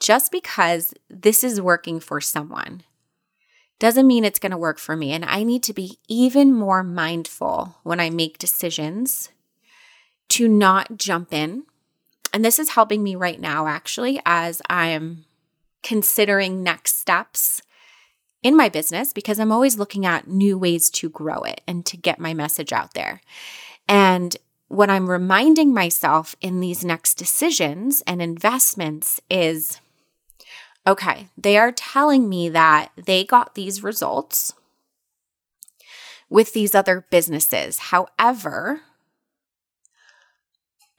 just 0.00 0.32
because 0.32 0.92
this 1.08 1.44
is 1.44 1.60
working 1.60 2.00
for 2.00 2.20
someone 2.20 2.82
doesn't 3.78 4.06
mean 4.06 4.24
it's 4.24 4.38
going 4.38 4.52
to 4.52 4.58
work 4.58 4.78
for 4.78 4.96
me. 4.96 5.12
And 5.12 5.24
I 5.24 5.42
need 5.42 5.62
to 5.64 5.72
be 5.72 5.98
even 6.08 6.52
more 6.52 6.82
mindful 6.82 7.76
when 7.82 8.00
I 8.00 8.10
make 8.10 8.38
decisions 8.38 9.30
to 10.30 10.48
not 10.48 10.96
jump 10.96 11.32
in. 11.32 11.64
And 12.32 12.44
this 12.44 12.58
is 12.58 12.70
helping 12.70 13.02
me 13.02 13.14
right 13.14 13.40
now, 13.40 13.66
actually, 13.66 14.20
as 14.26 14.60
I'm 14.68 15.24
considering 15.82 16.62
next 16.62 16.96
steps 16.96 17.62
in 18.42 18.56
my 18.56 18.68
business 18.68 19.12
because 19.12 19.38
I'm 19.38 19.52
always 19.52 19.78
looking 19.78 20.04
at 20.04 20.28
new 20.28 20.58
ways 20.58 20.90
to 20.90 21.08
grow 21.08 21.40
it 21.42 21.60
and 21.66 21.84
to 21.86 21.96
get 21.96 22.18
my 22.18 22.34
message 22.34 22.72
out 22.72 22.94
there. 22.94 23.20
And 23.88 24.36
what 24.68 24.90
I'm 24.90 25.08
reminding 25.08 25.72
myself 25.72 26.34
in 26.40 26.60
these 26.60 26.84
next 26.84 27.14
decisions 27.14 28.02
and 28.06 28.20
investments 28.20 29.20
is 29.30 29.80
okay, 30.86 31.28
they 31.36 31.56
are 31.58 31.72
telling 31.72 32.28
me 32.28 32.48
that 32.48 32.90
they 32.96 33.24
got 33.24 33.54
these 33.54 33.82
results 33.82 34.54
with 36.28 36.52
these 36.52 36.74
other 36.74 37.06
businesses. 37.10 37.78
However, 37.78 38.82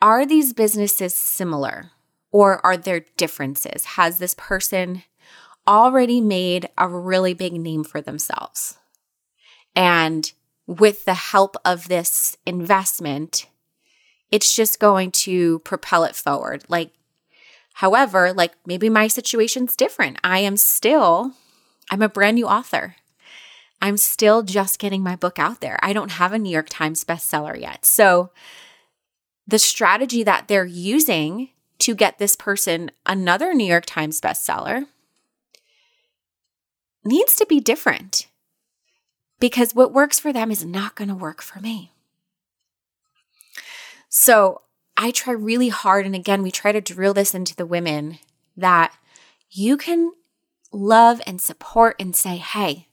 are 0.01 0.25
these 0.25 0.53
businesses 0.53 1.15
similar 1.15 1.91
or 2.31 2.63
are 2.65 2.77
there 2.77 3.05
differences? 3.17 3.85
Has 3.85 4.19
this 4.19 4.35
person 4.35 5.03
already 5.67 6.21
made 6.21 6.69
a 6.77 6.87
really 6.87 7.33
big 7.33 7.53
name 7.53 7.83
for 7.83 8.01
themselves? 8.01 8.77
And 9.75 10.31
with 10.65 11.05
the 11.05 11.13
help 11.13 11.55
of 11.63 11.87
this 11.87 12.37
investment, 12.45 13.47
it's 14.31 14.55
just 14.55 14.79
going 14.79 15.11
to 15.11 15.59
propel 15.59 16.03
it 16.03 16.15
forward. 16.15 16.63
Like, 16.67 16.91
however, 17.77 18.33
like 18.33 18.53
maybe 18.65 18.89
my 18.89 19.07
situation's 19.07 19.75
different. 19.75 20.17
I 20.23 20.39
am 20.39 20.57
still, 20.57 21.33
I'm 21.91 22.01
a 22.01 22.09
brand 22.09 22.35
new 22.35 22.47
author. 22.47 22.95
I'm 23.79 23.97
still 23.97 24.41
just 24.41 24.79
getting 24.79 25.03
my 25.03 25.15
book 25.15 25.37
out 25.37 25.61
there. 25.61 25.77
I 25.83 25.93
don't 25.93 26.13
have 26.13 26.33
a 26.33 26.39
New 26.39 26.49
York 26.49 26.69
Times 26.69 27.03
bestseller 27.03 27.59
yet. 27.59 27.85
So, 27.85 28.31
the 29.45 29.59
strategy 29.59 30.23
that 30.23 30.47
they're 30.47 30.65
using 30.65 31.49
to 31.79 31.93
get 31.93 32.17
this 32.17 32.35
person 32.35 32.89
another 33.05 33.53
New 33.53 33.67
York 33.67 33.85
Times 33.85 34.19
bestseller 34.19 34.87
needs 37.05 37.35
to 37.35 37.45
be 37.45 37.59
different 37.59 38.27
because 39.39 39.75
what 39.75 39.93
works 39.93 40.19
for 40.19 40.33
them 40.33 40.49
is 40.49 40.65
not 40.65 40.95
going 40.95 41.09
to 41.09 41.15
work 41.15 41.43
for 41.43 41.59
me. 41.59 41.91
So 44.09 44.61
I 44.97 45.11
try 45.11 45.33
really 45.33 45.69
hard. 45.69 46.05
And 46.05 46.15
again, 46.15 46.41
we 46.41 46.51
try 46.51 46.71
to 46.71 46.81
drill 46.81 47.13
this 47.13 47.35
into 47.35 47.55
the 47.55 47.65
women 47.65 48.17
that 48.57 48.93
you 49.49 49.77
can 49.77 50.11
love 50.71 51.21
and 51.27 51.39
support 51.39 51.95
and 51.99 52.15
say, 52.15 52.37
hey, 52.37 52.87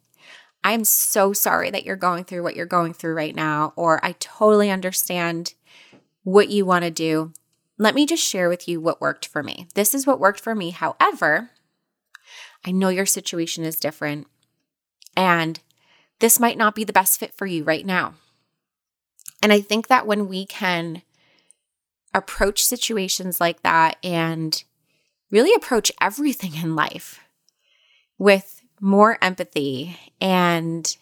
I'm 0.63 0.85
so 0.85 1.33
sorry 1.33 1.71
that 1.71 1.85
you're 1.85 1.97
going 1.97 2.25
through 2.25 2.43
what 2.43 2.57
you're 2.57 2.67
going 2.67 2.95
through 2.95 3.15
right 3.15 3.35
now, 3.35 3.73
or 3.77 4.05
I 4.05 4.13
totally 4.19 4.71
understand 4.71 5.55
what 6.23 6.49
you 6.49 6.65
want 6.65 6.85
to 6.85 6.91
do. 6.91 7.33
Let 7.77 7.95
me 7.95 8.07
just 8.07 8.25
share 8.25 8.49
with 8.49 8.69
you 8.69 8.81
what 8.81 9.01
worked 9.01 9.27
for 9.27 9.43
me. 9.43 9.67
This 9.75 9.95
is 9.95 10.07
what 10.07 10.21
worked 10.21 10.41
for 10.41 10.55
me. 10.55 10.71
However, 10.71 11.51
I 12.65 12.71
know 12.71 12.89
your 12.89 13.07
situation 13.07 13.65
is 13.65 13.77
different, 13.77 14.27
and 15.17 15.61
this 16.21 16.41
might 16.41 16.57
not 16.57 16.75
be 16.75 16.85
the 16.85 16.93
best 16.93 17.19
fit 17.19 17.35
for 17.35 17.47
you 17.47 17.65
right 17.65 17.85
now. 17.85 18.15
And 19.43 19.53
I 19.53 19.61
think 19.61 19.89
that 19.89 20.07
when 20.07 20.29
we 20.29 20.47
can 20.47 21.03
approach 22.15 22.65
situations 22.65 23.41
like 23.41 23.63
that 23.63 23.97
and 24.03 24.63
really 25.31 25.53
approach 25.55 25.91
everything 26.01 26.55
in 26.55 26.77
life 26.77 27.21
with 28.19 28.63
more 28.81 29.19
empathy 29.21 29.99
and 30.21 30.97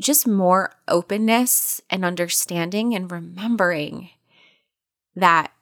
just 0.00 0.26
more 0.26 0.72
openness 0.88 1.80
and 1.90 2.04
understanding 2.04 2.94
and 2.94 3.12
remembering 3.12 4.10
that 5.14 5.52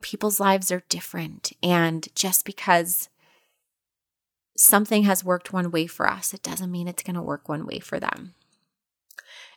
people's 0.00 0.40
lives 0.40 0.70
are 0.70 0.84
different. 0.88 1.52
And 1.62 2.08
just 2.14 2.44
because 2.44 3.08
something 4.56 5.02
has 5.04 5.24
worked 5.24 5.52
one 5.52 5.70
way 5.70 5.86
for 5.86 6.08
us, 6.08 6.32
it 6.32 6.42
doesn't 6.42 6.70
mean 6.70 6.88
it's 6.88 7.02
going 7.02 7.16
to 7.16 7.22
work 7.22 7.48
one 7.48 7.66
way 7.66 7.80
for 7.80 7.98
them. 7.98 8.34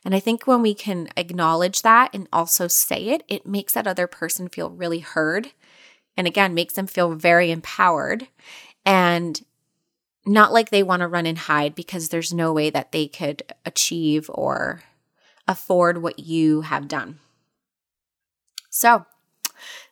And 0.04 0.14
I 0.14 0.20
think 0.20 0.46
when 0.46 0.60
we 0.60 0.74
can 0.74 1.08
acknowledge 1.16 1.82
that 1.82 2.10
and 2.12 2.28
also 2.32 2.68
say 2.68 3.08
it, 3.08 3.22
it 3.26 3.46
makes 3.46 3.72
that 3.72 3.86
other 3.86 4.06
person 4.06 4.48
feel 4.48 4.70
really 4.70 4.98
heard. 4.98 5.52
And 6.16 6.26
again, 6.26 6.54
makes 6.54 6.74
them 6.74 6.86
feel 6.86 7.14
very 7.14 7.50
empowered 7.50 8.28
and 8.84 9.42
not 10.26 10.52
like 10.52 10.70
they 10.70 10.82
want 10.82 11.00
to 11.00 11.08
run 11.08 11.26
and 11.26 11.38
hide 11.38 11.74
because 11.74 12.08
there's 12.08 12.32
no 12.32 12.52
way 12.52 12.70
that 12.70 12.92
they 12.92 13.08
could 13.08 13.42
achieve 13.64 14.30
or 14.32 14.82
afford 15.46 16.02
what 16.02 16.18
you 16.18 16.62
have 16.62 16.88
done. 16.88 17.18
So, 18.70 19.06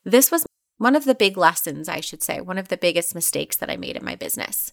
this 0.05 0.31
was 0.31 0.46
one 0.79 0.96
of 0.96 1.05
the 1.05 1.14
big 1.14 1.37
lessons, 1.37 1.88
I 1.88 2.01
should 2.01 2.22
say, 2.22 2.40
one 2.40 2.59
of 2.59 2.68
the 2.68 2.77
biggest 2.77 3.14
mistakes 3.14 3.57
that 3.57 3.70
I 3.70 3.77
made 3.77 3.96
in 3.96 4.05
my 4.05 4.16
business. 4.16 4.72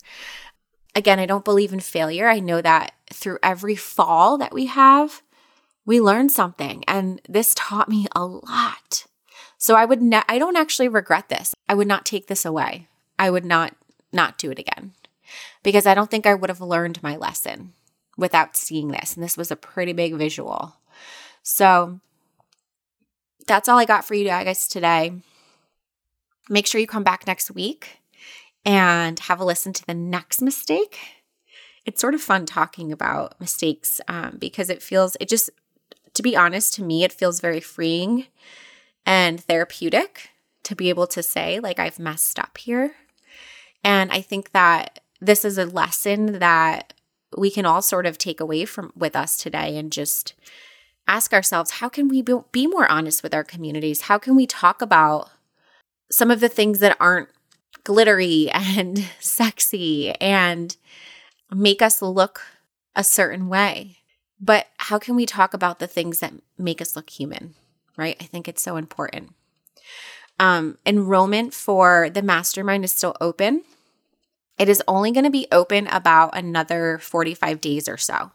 Again, 0.96 1.20
I 1.20 1.28
don't 1.28 1.46
believe 1.46 1.72
in 1.72 1.80
failure. 1.80 2.28
I 2.28 2.40
know 2.40 2.62
that 2.62 2.94
through 3.14 3.38
every 3.44 3.76
fall 3.76 4.38
that 4.40 4.54
we 4.54 4.66
have, 4.66 5.22
we 5.86 6.00
learn 6.02 6.30
something, 6.30 6.84
and 6.88 7.22
this 7.28 7.54
taught 7.56 7.90
me 7.90 8.08
a 8.16 8.26
lot. 8.26 9.06
So 9.58 9.76
I 9.76 9.86
would 9.86 10.02
ne- 10.02 10.24
I 10.30 10.40
don't 10.40 10.56
actually 10.56 10.88
regret 10.88 11.30
this. 11.30 11.54
I 11.68 11.74
would 11.74 11.88
not 11.88 12.06
take 12.06 12.28
this 12.28 12.46
away. 12.46 12.88
I 13.18 13.30
would 13.30 13.46
not 13.46 13.76
not 14.12 14.38
do 14.38 14.52
it 14.52 14.60
again 14.60 14.94
because 15.64 15.86
I 15.86 15.94
don't 15.94 16.10
think 16.10 16.26
I 16.26 16.34
would 16.34 16.50
have 16.50 16.62
learned 16.62 17.04
my 17.04 17.16
lesson 17.16 17.74
without 18.18 18.56
seeing 18.56 18.90
this. 18.90 19.16
And 19.16 19.24
this 19.24 19.38
was 19.38 19.52
a 19.52 19.56
pretty 19.56 19.94
big 19.94 20.16
visual. 20.16 20.76
So 21.44 22.00
that's 23.48 23.68
all 23.68 23.78
I 23.78 23.86
got 23.86 24.06
for 24.06 24.14
you 24.14 24.26
guys 24.26 24.68
today. 24.68 25.14
Make 26.50 26.68
sure 26.68 26.82
you 26.82 26.88
come 26.88 27.04
back 27.04 27.28
next 27.28 27.52
week 27.52 28.00
and 28.66 29.20
have 29.20 29.40
a 29.40 29.46
listen 29.46 29.74
to 29.74 29.86
the 29.86 29.94
next 29.94 30.42
mistake. 30.42 30.98
It's 31.86 32.02
sort 32.02 32.14
of 32.14 32.22
fun 32.22 32.46
talking 32.46 32.92
about 32.92 33.40
mistakes 33.40 34.02
um, 34.08 34.38
because 34.40 34.70
it 34.70 34.84
feels, 34.84 35.16
it 35.20 35.30
just, 35.30 35.50
to 36.20 36.24
be 36.24 36.36
honest, 36.36 36.74
to 36.74 36.84
me, 36.84 37.06
it 37.06 37.14
feels 37.14 37.40
very 37.40 37.62
freeing 37.62 38.26
and 39.06 39.42
therapeutic 39.42 40.32
to 40.64 40.76
be 40.76 40.90
able 40.90 41.08
to 41.08 41.24
say, 41.24 41.62
like, 41.62 41.80
I've 41.80 41.98
messed 41.98 42.38
up 42.38 42.58
here. 42.58 42.96
And 43.86 44.12
I 44.12 44.20
think 44.20 44.52
that 44.52 45.00
this 45.22 45.46
is 45.46 45.58
a 45.58 45.64
lesson 45.64 46.40
that 46.40 46.94
we 47.38 47.50
can 47.50 47.66
all 47.66 47.82
sort 47.82 48.06
of 48.06 48.18
take 48.18 48.42
away 48.42 48.66
from 48.66 48.92
with 48.98 49.16
us 49.16 49.38
today 49.38 49.78
and 49.78 49.94
just 49.94 50.34
ask 51.08 51.32
ourselves 51.32 51.72
how 51.72 51.88
can 51.88 52.10
we 52.10 52.22
be 52.52 52.68
more 52.68 52.92
honest 52.92 53.24
with 53.24 53.34
our 53.34 53.44
communities 53.44 54.02
how 54.02 54.18
can 54.18 54.36
we 54.36 54.46
talk 54.46 54.82
about 54.82 55.30
some 56.12 56.30
of 56.30 56.40
the 56.40 56.50
things 56.50 56.80
that 56.80 56.98
aren't 57.00 57.30
glittery 57.84 58.50
and 58.52 59.06
sexy 59.22 60.12
and 60.16 60.76
make 61.50 61.82
us 61.82 62.02
look 62.02 62.42
a 62.96 63.04
certain 63.04 63.48
way 63.48 63.99
but 64.40 64.68
how 64.78 64.98
can 64.98 65.16
we 65.16 65.26
talk 65.26 65.54
about 65.54 65.80
the 65.80 65.88
things 65.88 66.20
that 66.20 66.34
make 66.58 66.82
us 66.82 66.96
look 66.96 67.10
human 67.10 67.56
right 67.98 68.18
i 68.20 68.26
think 68.26 68.48
it's 68.48 68.62
so 68.62 68.76
important 68.76 69.34
um, 70.42 70.78
enrollment 70.86 71.54
for 71.54 72.10
the 72.10 72.22
mastermind 72.22 72.86
is 72.86 72.94
still 72.94 73.16
open 73.20 73.64
it 74.60 74.68
is 74.68 74.84
only 74.90 75.12
going 75.12 75.24
to 75.24 75.32
be 75.32 75.48
open 75.54 75.88
about 75.88 76.38
another 76.38 77.00
45 77.00 77.62
days 77.62 77.88
or 77.88 77.96
so. 77.96 78.32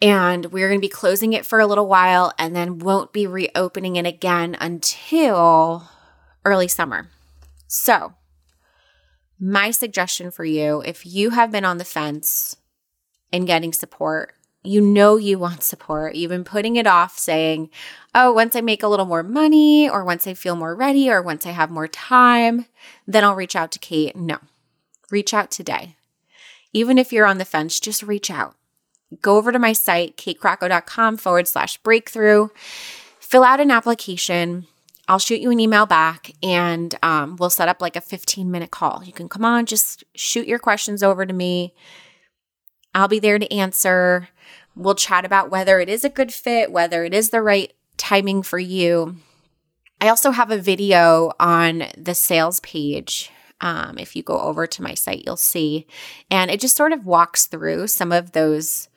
And 0.00 0.46
we're 0.46 0.68
going 0.68 0.80
to 0.80 0.84
be 0.84 0.88
closing 0.88 1.34
it 1.34 1.46
for 1.46 1.60
a 1.60 1.66
little 1.66 1.86
while 1.86 2.32
and 2.38 2.56
then 2.56 2.78
won't 2.78 3.12
be 3.12 3.26
reopening 3.26 3.96
it 3.96 4.06
again 4.06 4.56
until 4.58 5.88
early 6.44 6.66
summer. 6.66 7.08
So, 7.68 8.14
my 9.38 9.70
suggestion 9.70 10.30
for 10.30 10.44
you 10.44 10.82
if 10.86 11.04
you 11.04 11.30
have 11.30 11.52
been 11.52 11.64
on 11.64 11.78
the 11.78 11.84
fence 11.84 12.56
in 13.30 13.44
getting 13.44 13.72
support, 13.72 14.34
you 14.64 14.80
know 14.80 15.16
you 15.16 15.38
want 15.38 15.62
support. 15.62 16.14
You've 16.14 16.30
been 16.30 16.44
putting 16.44 16.76
it 16.76 16.86
off 16.86 17.18
saying, 17.18 17.70
oh, 18.14 18.32
once 18.32 18.54
I 18.54 18.60
make 18.60 18.82
a 18.82 18.88
little 18.88 19.06
more 19.06 19.22
money, 19.22 19.88
or 19.88 20.04
once 20.04 20.26
I 20.26 20.34
feel 20.34 20.56
more 20.56 20.74
ready, 20.74 21.10
or 21.10 21.20
once 21.20 21.46
I 21.46 21.50
have 21.50 21.70
more 21.70 21.88
time, 21.88 22.66
then 23.06 23.24
I'll 23.24 23.34
reach 23.34 23.56
out 23.56 23.72
to 23.72 23.78
Kate. 23.78 24.14
No, 24.14 24.38
reach 25.10 25.34
out 25.34 25.50
today. 25.50 25.96
Even 26.72 26.96
if 26.96 27.12
you're 27.12 27.26
on 27.26 27.38
the 27.38 27.44
fence, 27.44 27.80
just 27.80 28.02
reach 28.02 28.30
out. 28.30 28.54
Go 29.20 29.36
over 29.36 29.52
to 29.52 29.58
my 29.58 29.72
site, 29.72 30.16
katecrocco.com 30.16 31.18
forward 31.18 31.46
slash 31.46 31.76
breakthrough, 31.78 32.48
fill 33.20 33.44
out 33.44 33.60
an 33.60 33.70
application. 33.70 34.66
I'll 35.08 35.18
shoot 35.18 35.40
you 35.40 35.50
an 35.50 35.60
email 35.60 35.84
back 35.84 36.32
and 36.42 36.94
um, 37.02 37.36
we'll 37.36 37.50
set 37.50 37.68
up 37.68 37.82
like 37.82 37.96
a 37.96 38.00
15 38.00 38.50
minute 38.50 38.70
call. 38.70 39.02
You 39.04 39.12
can 39.12 39.28
come 39.28 39.44
on, 39.44 39.66
just 39.66 40.04
shoot 40.14 40.46
your 40.46 40.60
questions 40.60 41.02
over 41.02 41.26
to 41.26 41.32
me. 41.34 41.74
I'll 42.94 43.08
be 43.08 43.18
there 43.18 43.38
to 43.38 43.52
answer. 43.52 44.28
We'll 44.74 44.94
chat 44.94 45.24
about 45.24 45.50
whether 45.50 45.80
it 45.80 45.88
is 45.88 46.04
a 46.04 46.08
good 46.10 46.32
fit, 46.32 46.72
whether 46.72 47.04
it 47.04 47.14
is 47.14 47.30
the 47.30 47.42
right 47.42 47.72
timing 47.96 48.42
for 48.42 48.58
you. 48.58 49.16
I 50.00 50.08
also 50.08 50.30
have 50.30 50.50
a 50.50 50.58
video 50.58 51.32
on 51.38 51.84
the 51.96 52.14
sales 52.14 52.60
page 52.60 53.30
um, 53.62 53.96
if 53.96 54.16
you 54.16 54.22
go 54.24 54.40
over 54.40 54.66
to 54.66 54.82
my 54.82 54.94
site, 54.94 55.22
you'll 55.24 55.36
see. 55.36 55.86
And 56.30 56.50
it 56.50 56.60
just 56.60 56.76
sort 56.76 56.92
of 56.92 57.06
walks 57.06 57.46
through 57.46 57.86
some 57.86 58.10
of 58.10 58.32
those 58.32 58.88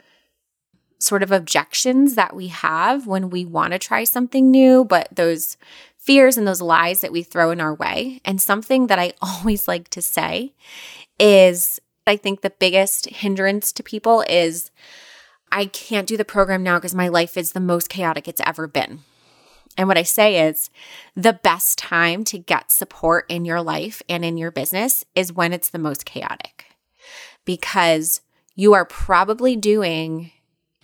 sort 0.97 1.21
of 1.21 1.31
objections 1.31 2.15
that 2.15 2.35
we 2.35 2.47
have 2.47 3.05
when 3.05 3.29
we 3.29 3.45
want 3.45 3.73
to 3.73 3.79
try 3.79 4.03
something 4.03 4.49
new, 4.49 4.83
but 4.83 5.07
those 5.15 5.55
fears 5.97 6.35
and 6.35 6.47
those 6.47 6.61
lies 6.61 7.01
that 7.01 7.11
we 7.11 7.21
throw 7.21 7.51
in 7.51 7.61
our 7.61 7.75
way. 7.75 8.21
And 8.25 8.41
something 8.41 8.87
that 8.87 8.97
I 8.97 9.13
always 9.21 9.67
like 9.67 9.89
to 9.89 10.01
say 10.01 10.53
is 11.19 11.79
I 12.07 12.17
think 12.17 12.41
the 12.41 12.49
biggest 12.49 13.07
hindrance 13.09 13.71
to 13.73 13.83
people 13.83 14.23
is 14.27 14.71
I 15.55 15.67
can't 15.67 16.05
do 16.05 16.17
the 16.17 16.25
program 16.25 16.63
now 16.63 16.77
because 16.77 16.93
my 16.93 17.07
life 17.07 17.37
is 17.37 17.53
the 17.53 17.61
most 17.61 17.87
chaotic 17.87 18.27
it's 18.27 18.41
ever 18.45 18.67
been. 18.67 18.99
And 19.77 19.87
what 19.87 19.97
I 19.97 20.03
say 20.03 20.45
is 20.49 20.69
the 21.15 21.31
best 21.31 21.77
time 21.77 22.25
to 22.25 22.37
get 22.37 22.73
support 22.73 23.25
in 23.29 23.45
your 23.45 23.61
life 23.61 24.01
and 24.09 24.25
in 24.25 24.37
your 24.37 24.51
business 24.51 25.05
is 25.15 25.31
when 25.31 25.53
it's 25.53 25.69
the 25.69 25.79
most 25.79 26.03
chaotic 26.03 26.65
because 27.45 28.19
you 28.53 28.73
are 28.73 28.83
probably 28.83 29.55
doing 29.55 30.31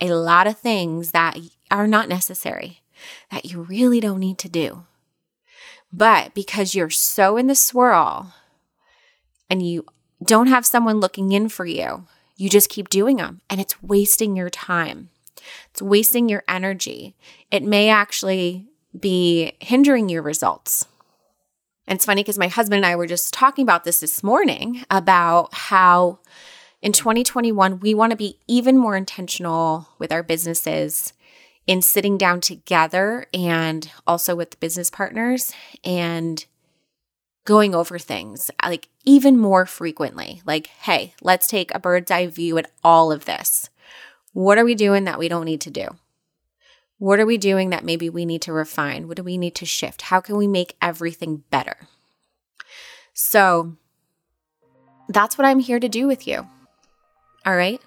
a 0.00 0.14
lot 0.14 0.46
of 0.46 0.58
things 0.58 1.10
that 1.10 1.38
are 1.70 1.86
not 1.86 2.08
necessary, 2.08 2.80
that 3.30 3.44
you 3.44 3.60
really 3.60 4.00
don't 4.00 4.20
need 4.20 4.38
to 4.38 4.48
do. 4.48 4.84
But 5.92 6.32
because 6.32 6.74
you're 6.74 6.88
so 6.88 7.36
in 7.36 7.46
the 7.46 7.54
swirl 7.54 8.32
and 9.50 9.66
you 9.66 9.84
don't 10.24 10.46
have 10.46 10.64
someone 10.64 10.98
looking 10.98 11.32
in 11.32 11.50
for 11.50 11.66
you, 11.66 12.06
you 12.36 12.48
just 12.48 12.68
keep 12.68 12.88
doing 12.88 13.16
them 13.16 13.40
and 13.48 13.60
it's 13.60 13.82
wasting 13.82 14.36
your 14.36 14.50
time. 14.50 15.10
It's 15.70 15.82
wasting 15.82 16.28
your 16.28 16.44
energy. 16.48 17.16
It 17.50 17.62
may 17.62 17.88
actually 17.88 18.68
be 18.98 19.52
hindering 19.60 20.08
your 20.08 20.22
results. 20.22 20.86
And 21.86 21.96
it's 21.96 22.04
funny 22.04 22.22
because 22.22 22.38
my 22.38 22.48
husband 22.48 22.84
and 22.84 22.86
I 22.86 22.96
were 22.96 23.06
just 23.06 23.34
talking 23.34 23.64
about 23.64 23.84
this 23.84 24.00
this 24.00 24.22
morning 24.22 24.84
about 24.90 25.52
how 25.52 26.20
in 26.80 26.92
2021, 26.92 27.80
we 27.80 27.94
want 27.94 28.10
to 28.10 28.16
be 28.16 28.38
even 28.48 28.76
more 28.76 28.96
intentional 28.96 29.88
with 29.98 30.10
our 30.10 30.22
businesses 30.22 31.12
in 31.66 31.80
sitting 31.80 32.18
down 32.18 32.40
together 32.40 33.26
and 33.32 33.90
also 34.04 34.34
with 34.34 34.58
business 34.58 34.90
partners 34.90 35.52
and 35.84 36.44
going 37.44 37.74
over 37.74 37.98
things 37.98 38.50
uh, 38.62 38.68
like 38.68 38.88
even 39.04 39.38
more 39.38 39.66
frequently. 39.66 40.42
Like, 40.46 40.68
hey, 40.68 41.14
let's 41.22 41.46
take 41.46 41.74
a 41.74 41.80
bird's 41.80 42.10
eye 42.10 42.26
view 42.26 42.58
at 42.58 42.70
all 42.84 43.12
of 43.12 43.24
this. 43.24 43.68
What 44.32 44.58
are 44.58 44.64
we 44.64 44.74
doing 44.74 45.04
that 45.04 45.18
we 45.18 45.28
don't 45.28 45.44
need 45.44 45.60
to 45.62 45.70
do? 45.70 45.88
What 46.98 47.18
are 47.18 47.26
we 47.26 47.36
doing 47.36 47.70
that 47.70 47.84
maybe 47.84 48.08
we 48.08 48.24
need 48.24 48.42
to 48.42 48.52
refine? 48.52 49.08
What 49.08 49.16
do 49.16 49.24
we 49.24 49.36
need 49.36 49.56
to 49.56 49.66
shift? 49.66 50.02
How 50.02 50.20
can 50.20 50.36
we 50.36 50.46
make 50.46 50.76
everything 50.80 51.42
better? 51.50 51.88
So 53.12 53.76
that's 55.08 55.36
what 55.36 55.44
I'm 55.44 55.58
here 55.58 55.80
to 55.80 55.88
do 55.88 56.06
with 56.06 56.26
you. 56.26 56.46
All 57.44 57.56
right. 57.56 57.80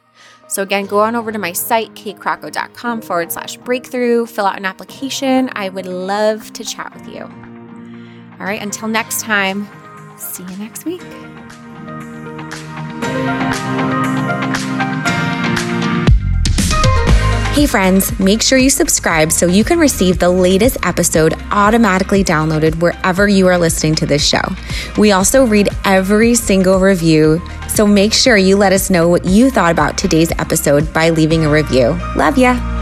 So, 0.47 0.61
again, 0.61 0.85
go 0.85 0.99
on 0.99 1.15
over 1.15 1.31
to 1.31 1.39
my 1.39 1.53
site, 1.53 1.93
katecrocco.com 1.95 3.01
forward 3.01 3.31
slash 3.31 3.57
breakthrough, 3.57 4.25
fill 4.25 4.45
out 4.45 4.57
an 4.57 4.65
application. 4.65 5.49
I 5.53 5.69
would 5.69 5.87
love 5.87 6.53
to 6.53 6.63
chat 6.63 6.93
with 6.93 7.07
you. 7.07 7.54
All 8.39 8.45
right. 8.45 8.61
Until 8.61 8.87
next 8.87 9.21
time, 9.21 9.67
see 10.17 10.43
you 10.43 10.57
next 10.57 10.85
week. 10.85 11.01
Hey, 17.55 17.67
friends, 17.67 18.19
make 18.19 18.41
sure 18.41 18.57
you 18.57 18.69
subscribe 18.69 19.31
so 19.31 19.45
you 19.45 19.63
can 19.63 19.79
receive 19.79 20.19
the 20.19 20.29
latest 20.29 20.77
episode 20.83 21.33
automatically 21.51 22.21
downloaded 22.21 22.81
wherever 22.81 23.29
you 23.29 23.47
are 23.47 23.57
listening 23.57 23.95
to 23.95 24.05
this 24.05 24.27
show. 24.27 24.41
We 24.97 25.13
also 25.13 25.45
read 25.45 25.69
every 25.85 26.35
single 26.35 26.81
review, 26.81 27.41
so 27.69 27.87
make 27.87 28.13
sure 28.13 28.35
you 28.35 28.57
let 28.57 28.73
us 28.73 28.89
know 28.89 29.07
what 29.07 29.23
you 29.23 29.49
thought 29.49 29.71
about 29.71 29.97
today's 29.97 30.33
episode 30.33 30.93
by 30.93 31.11
leaving 31.11 31.45
a 31.45 31.49
review. 31.49 31.97
Love 32.17 32.37
ya. 32.37 32.74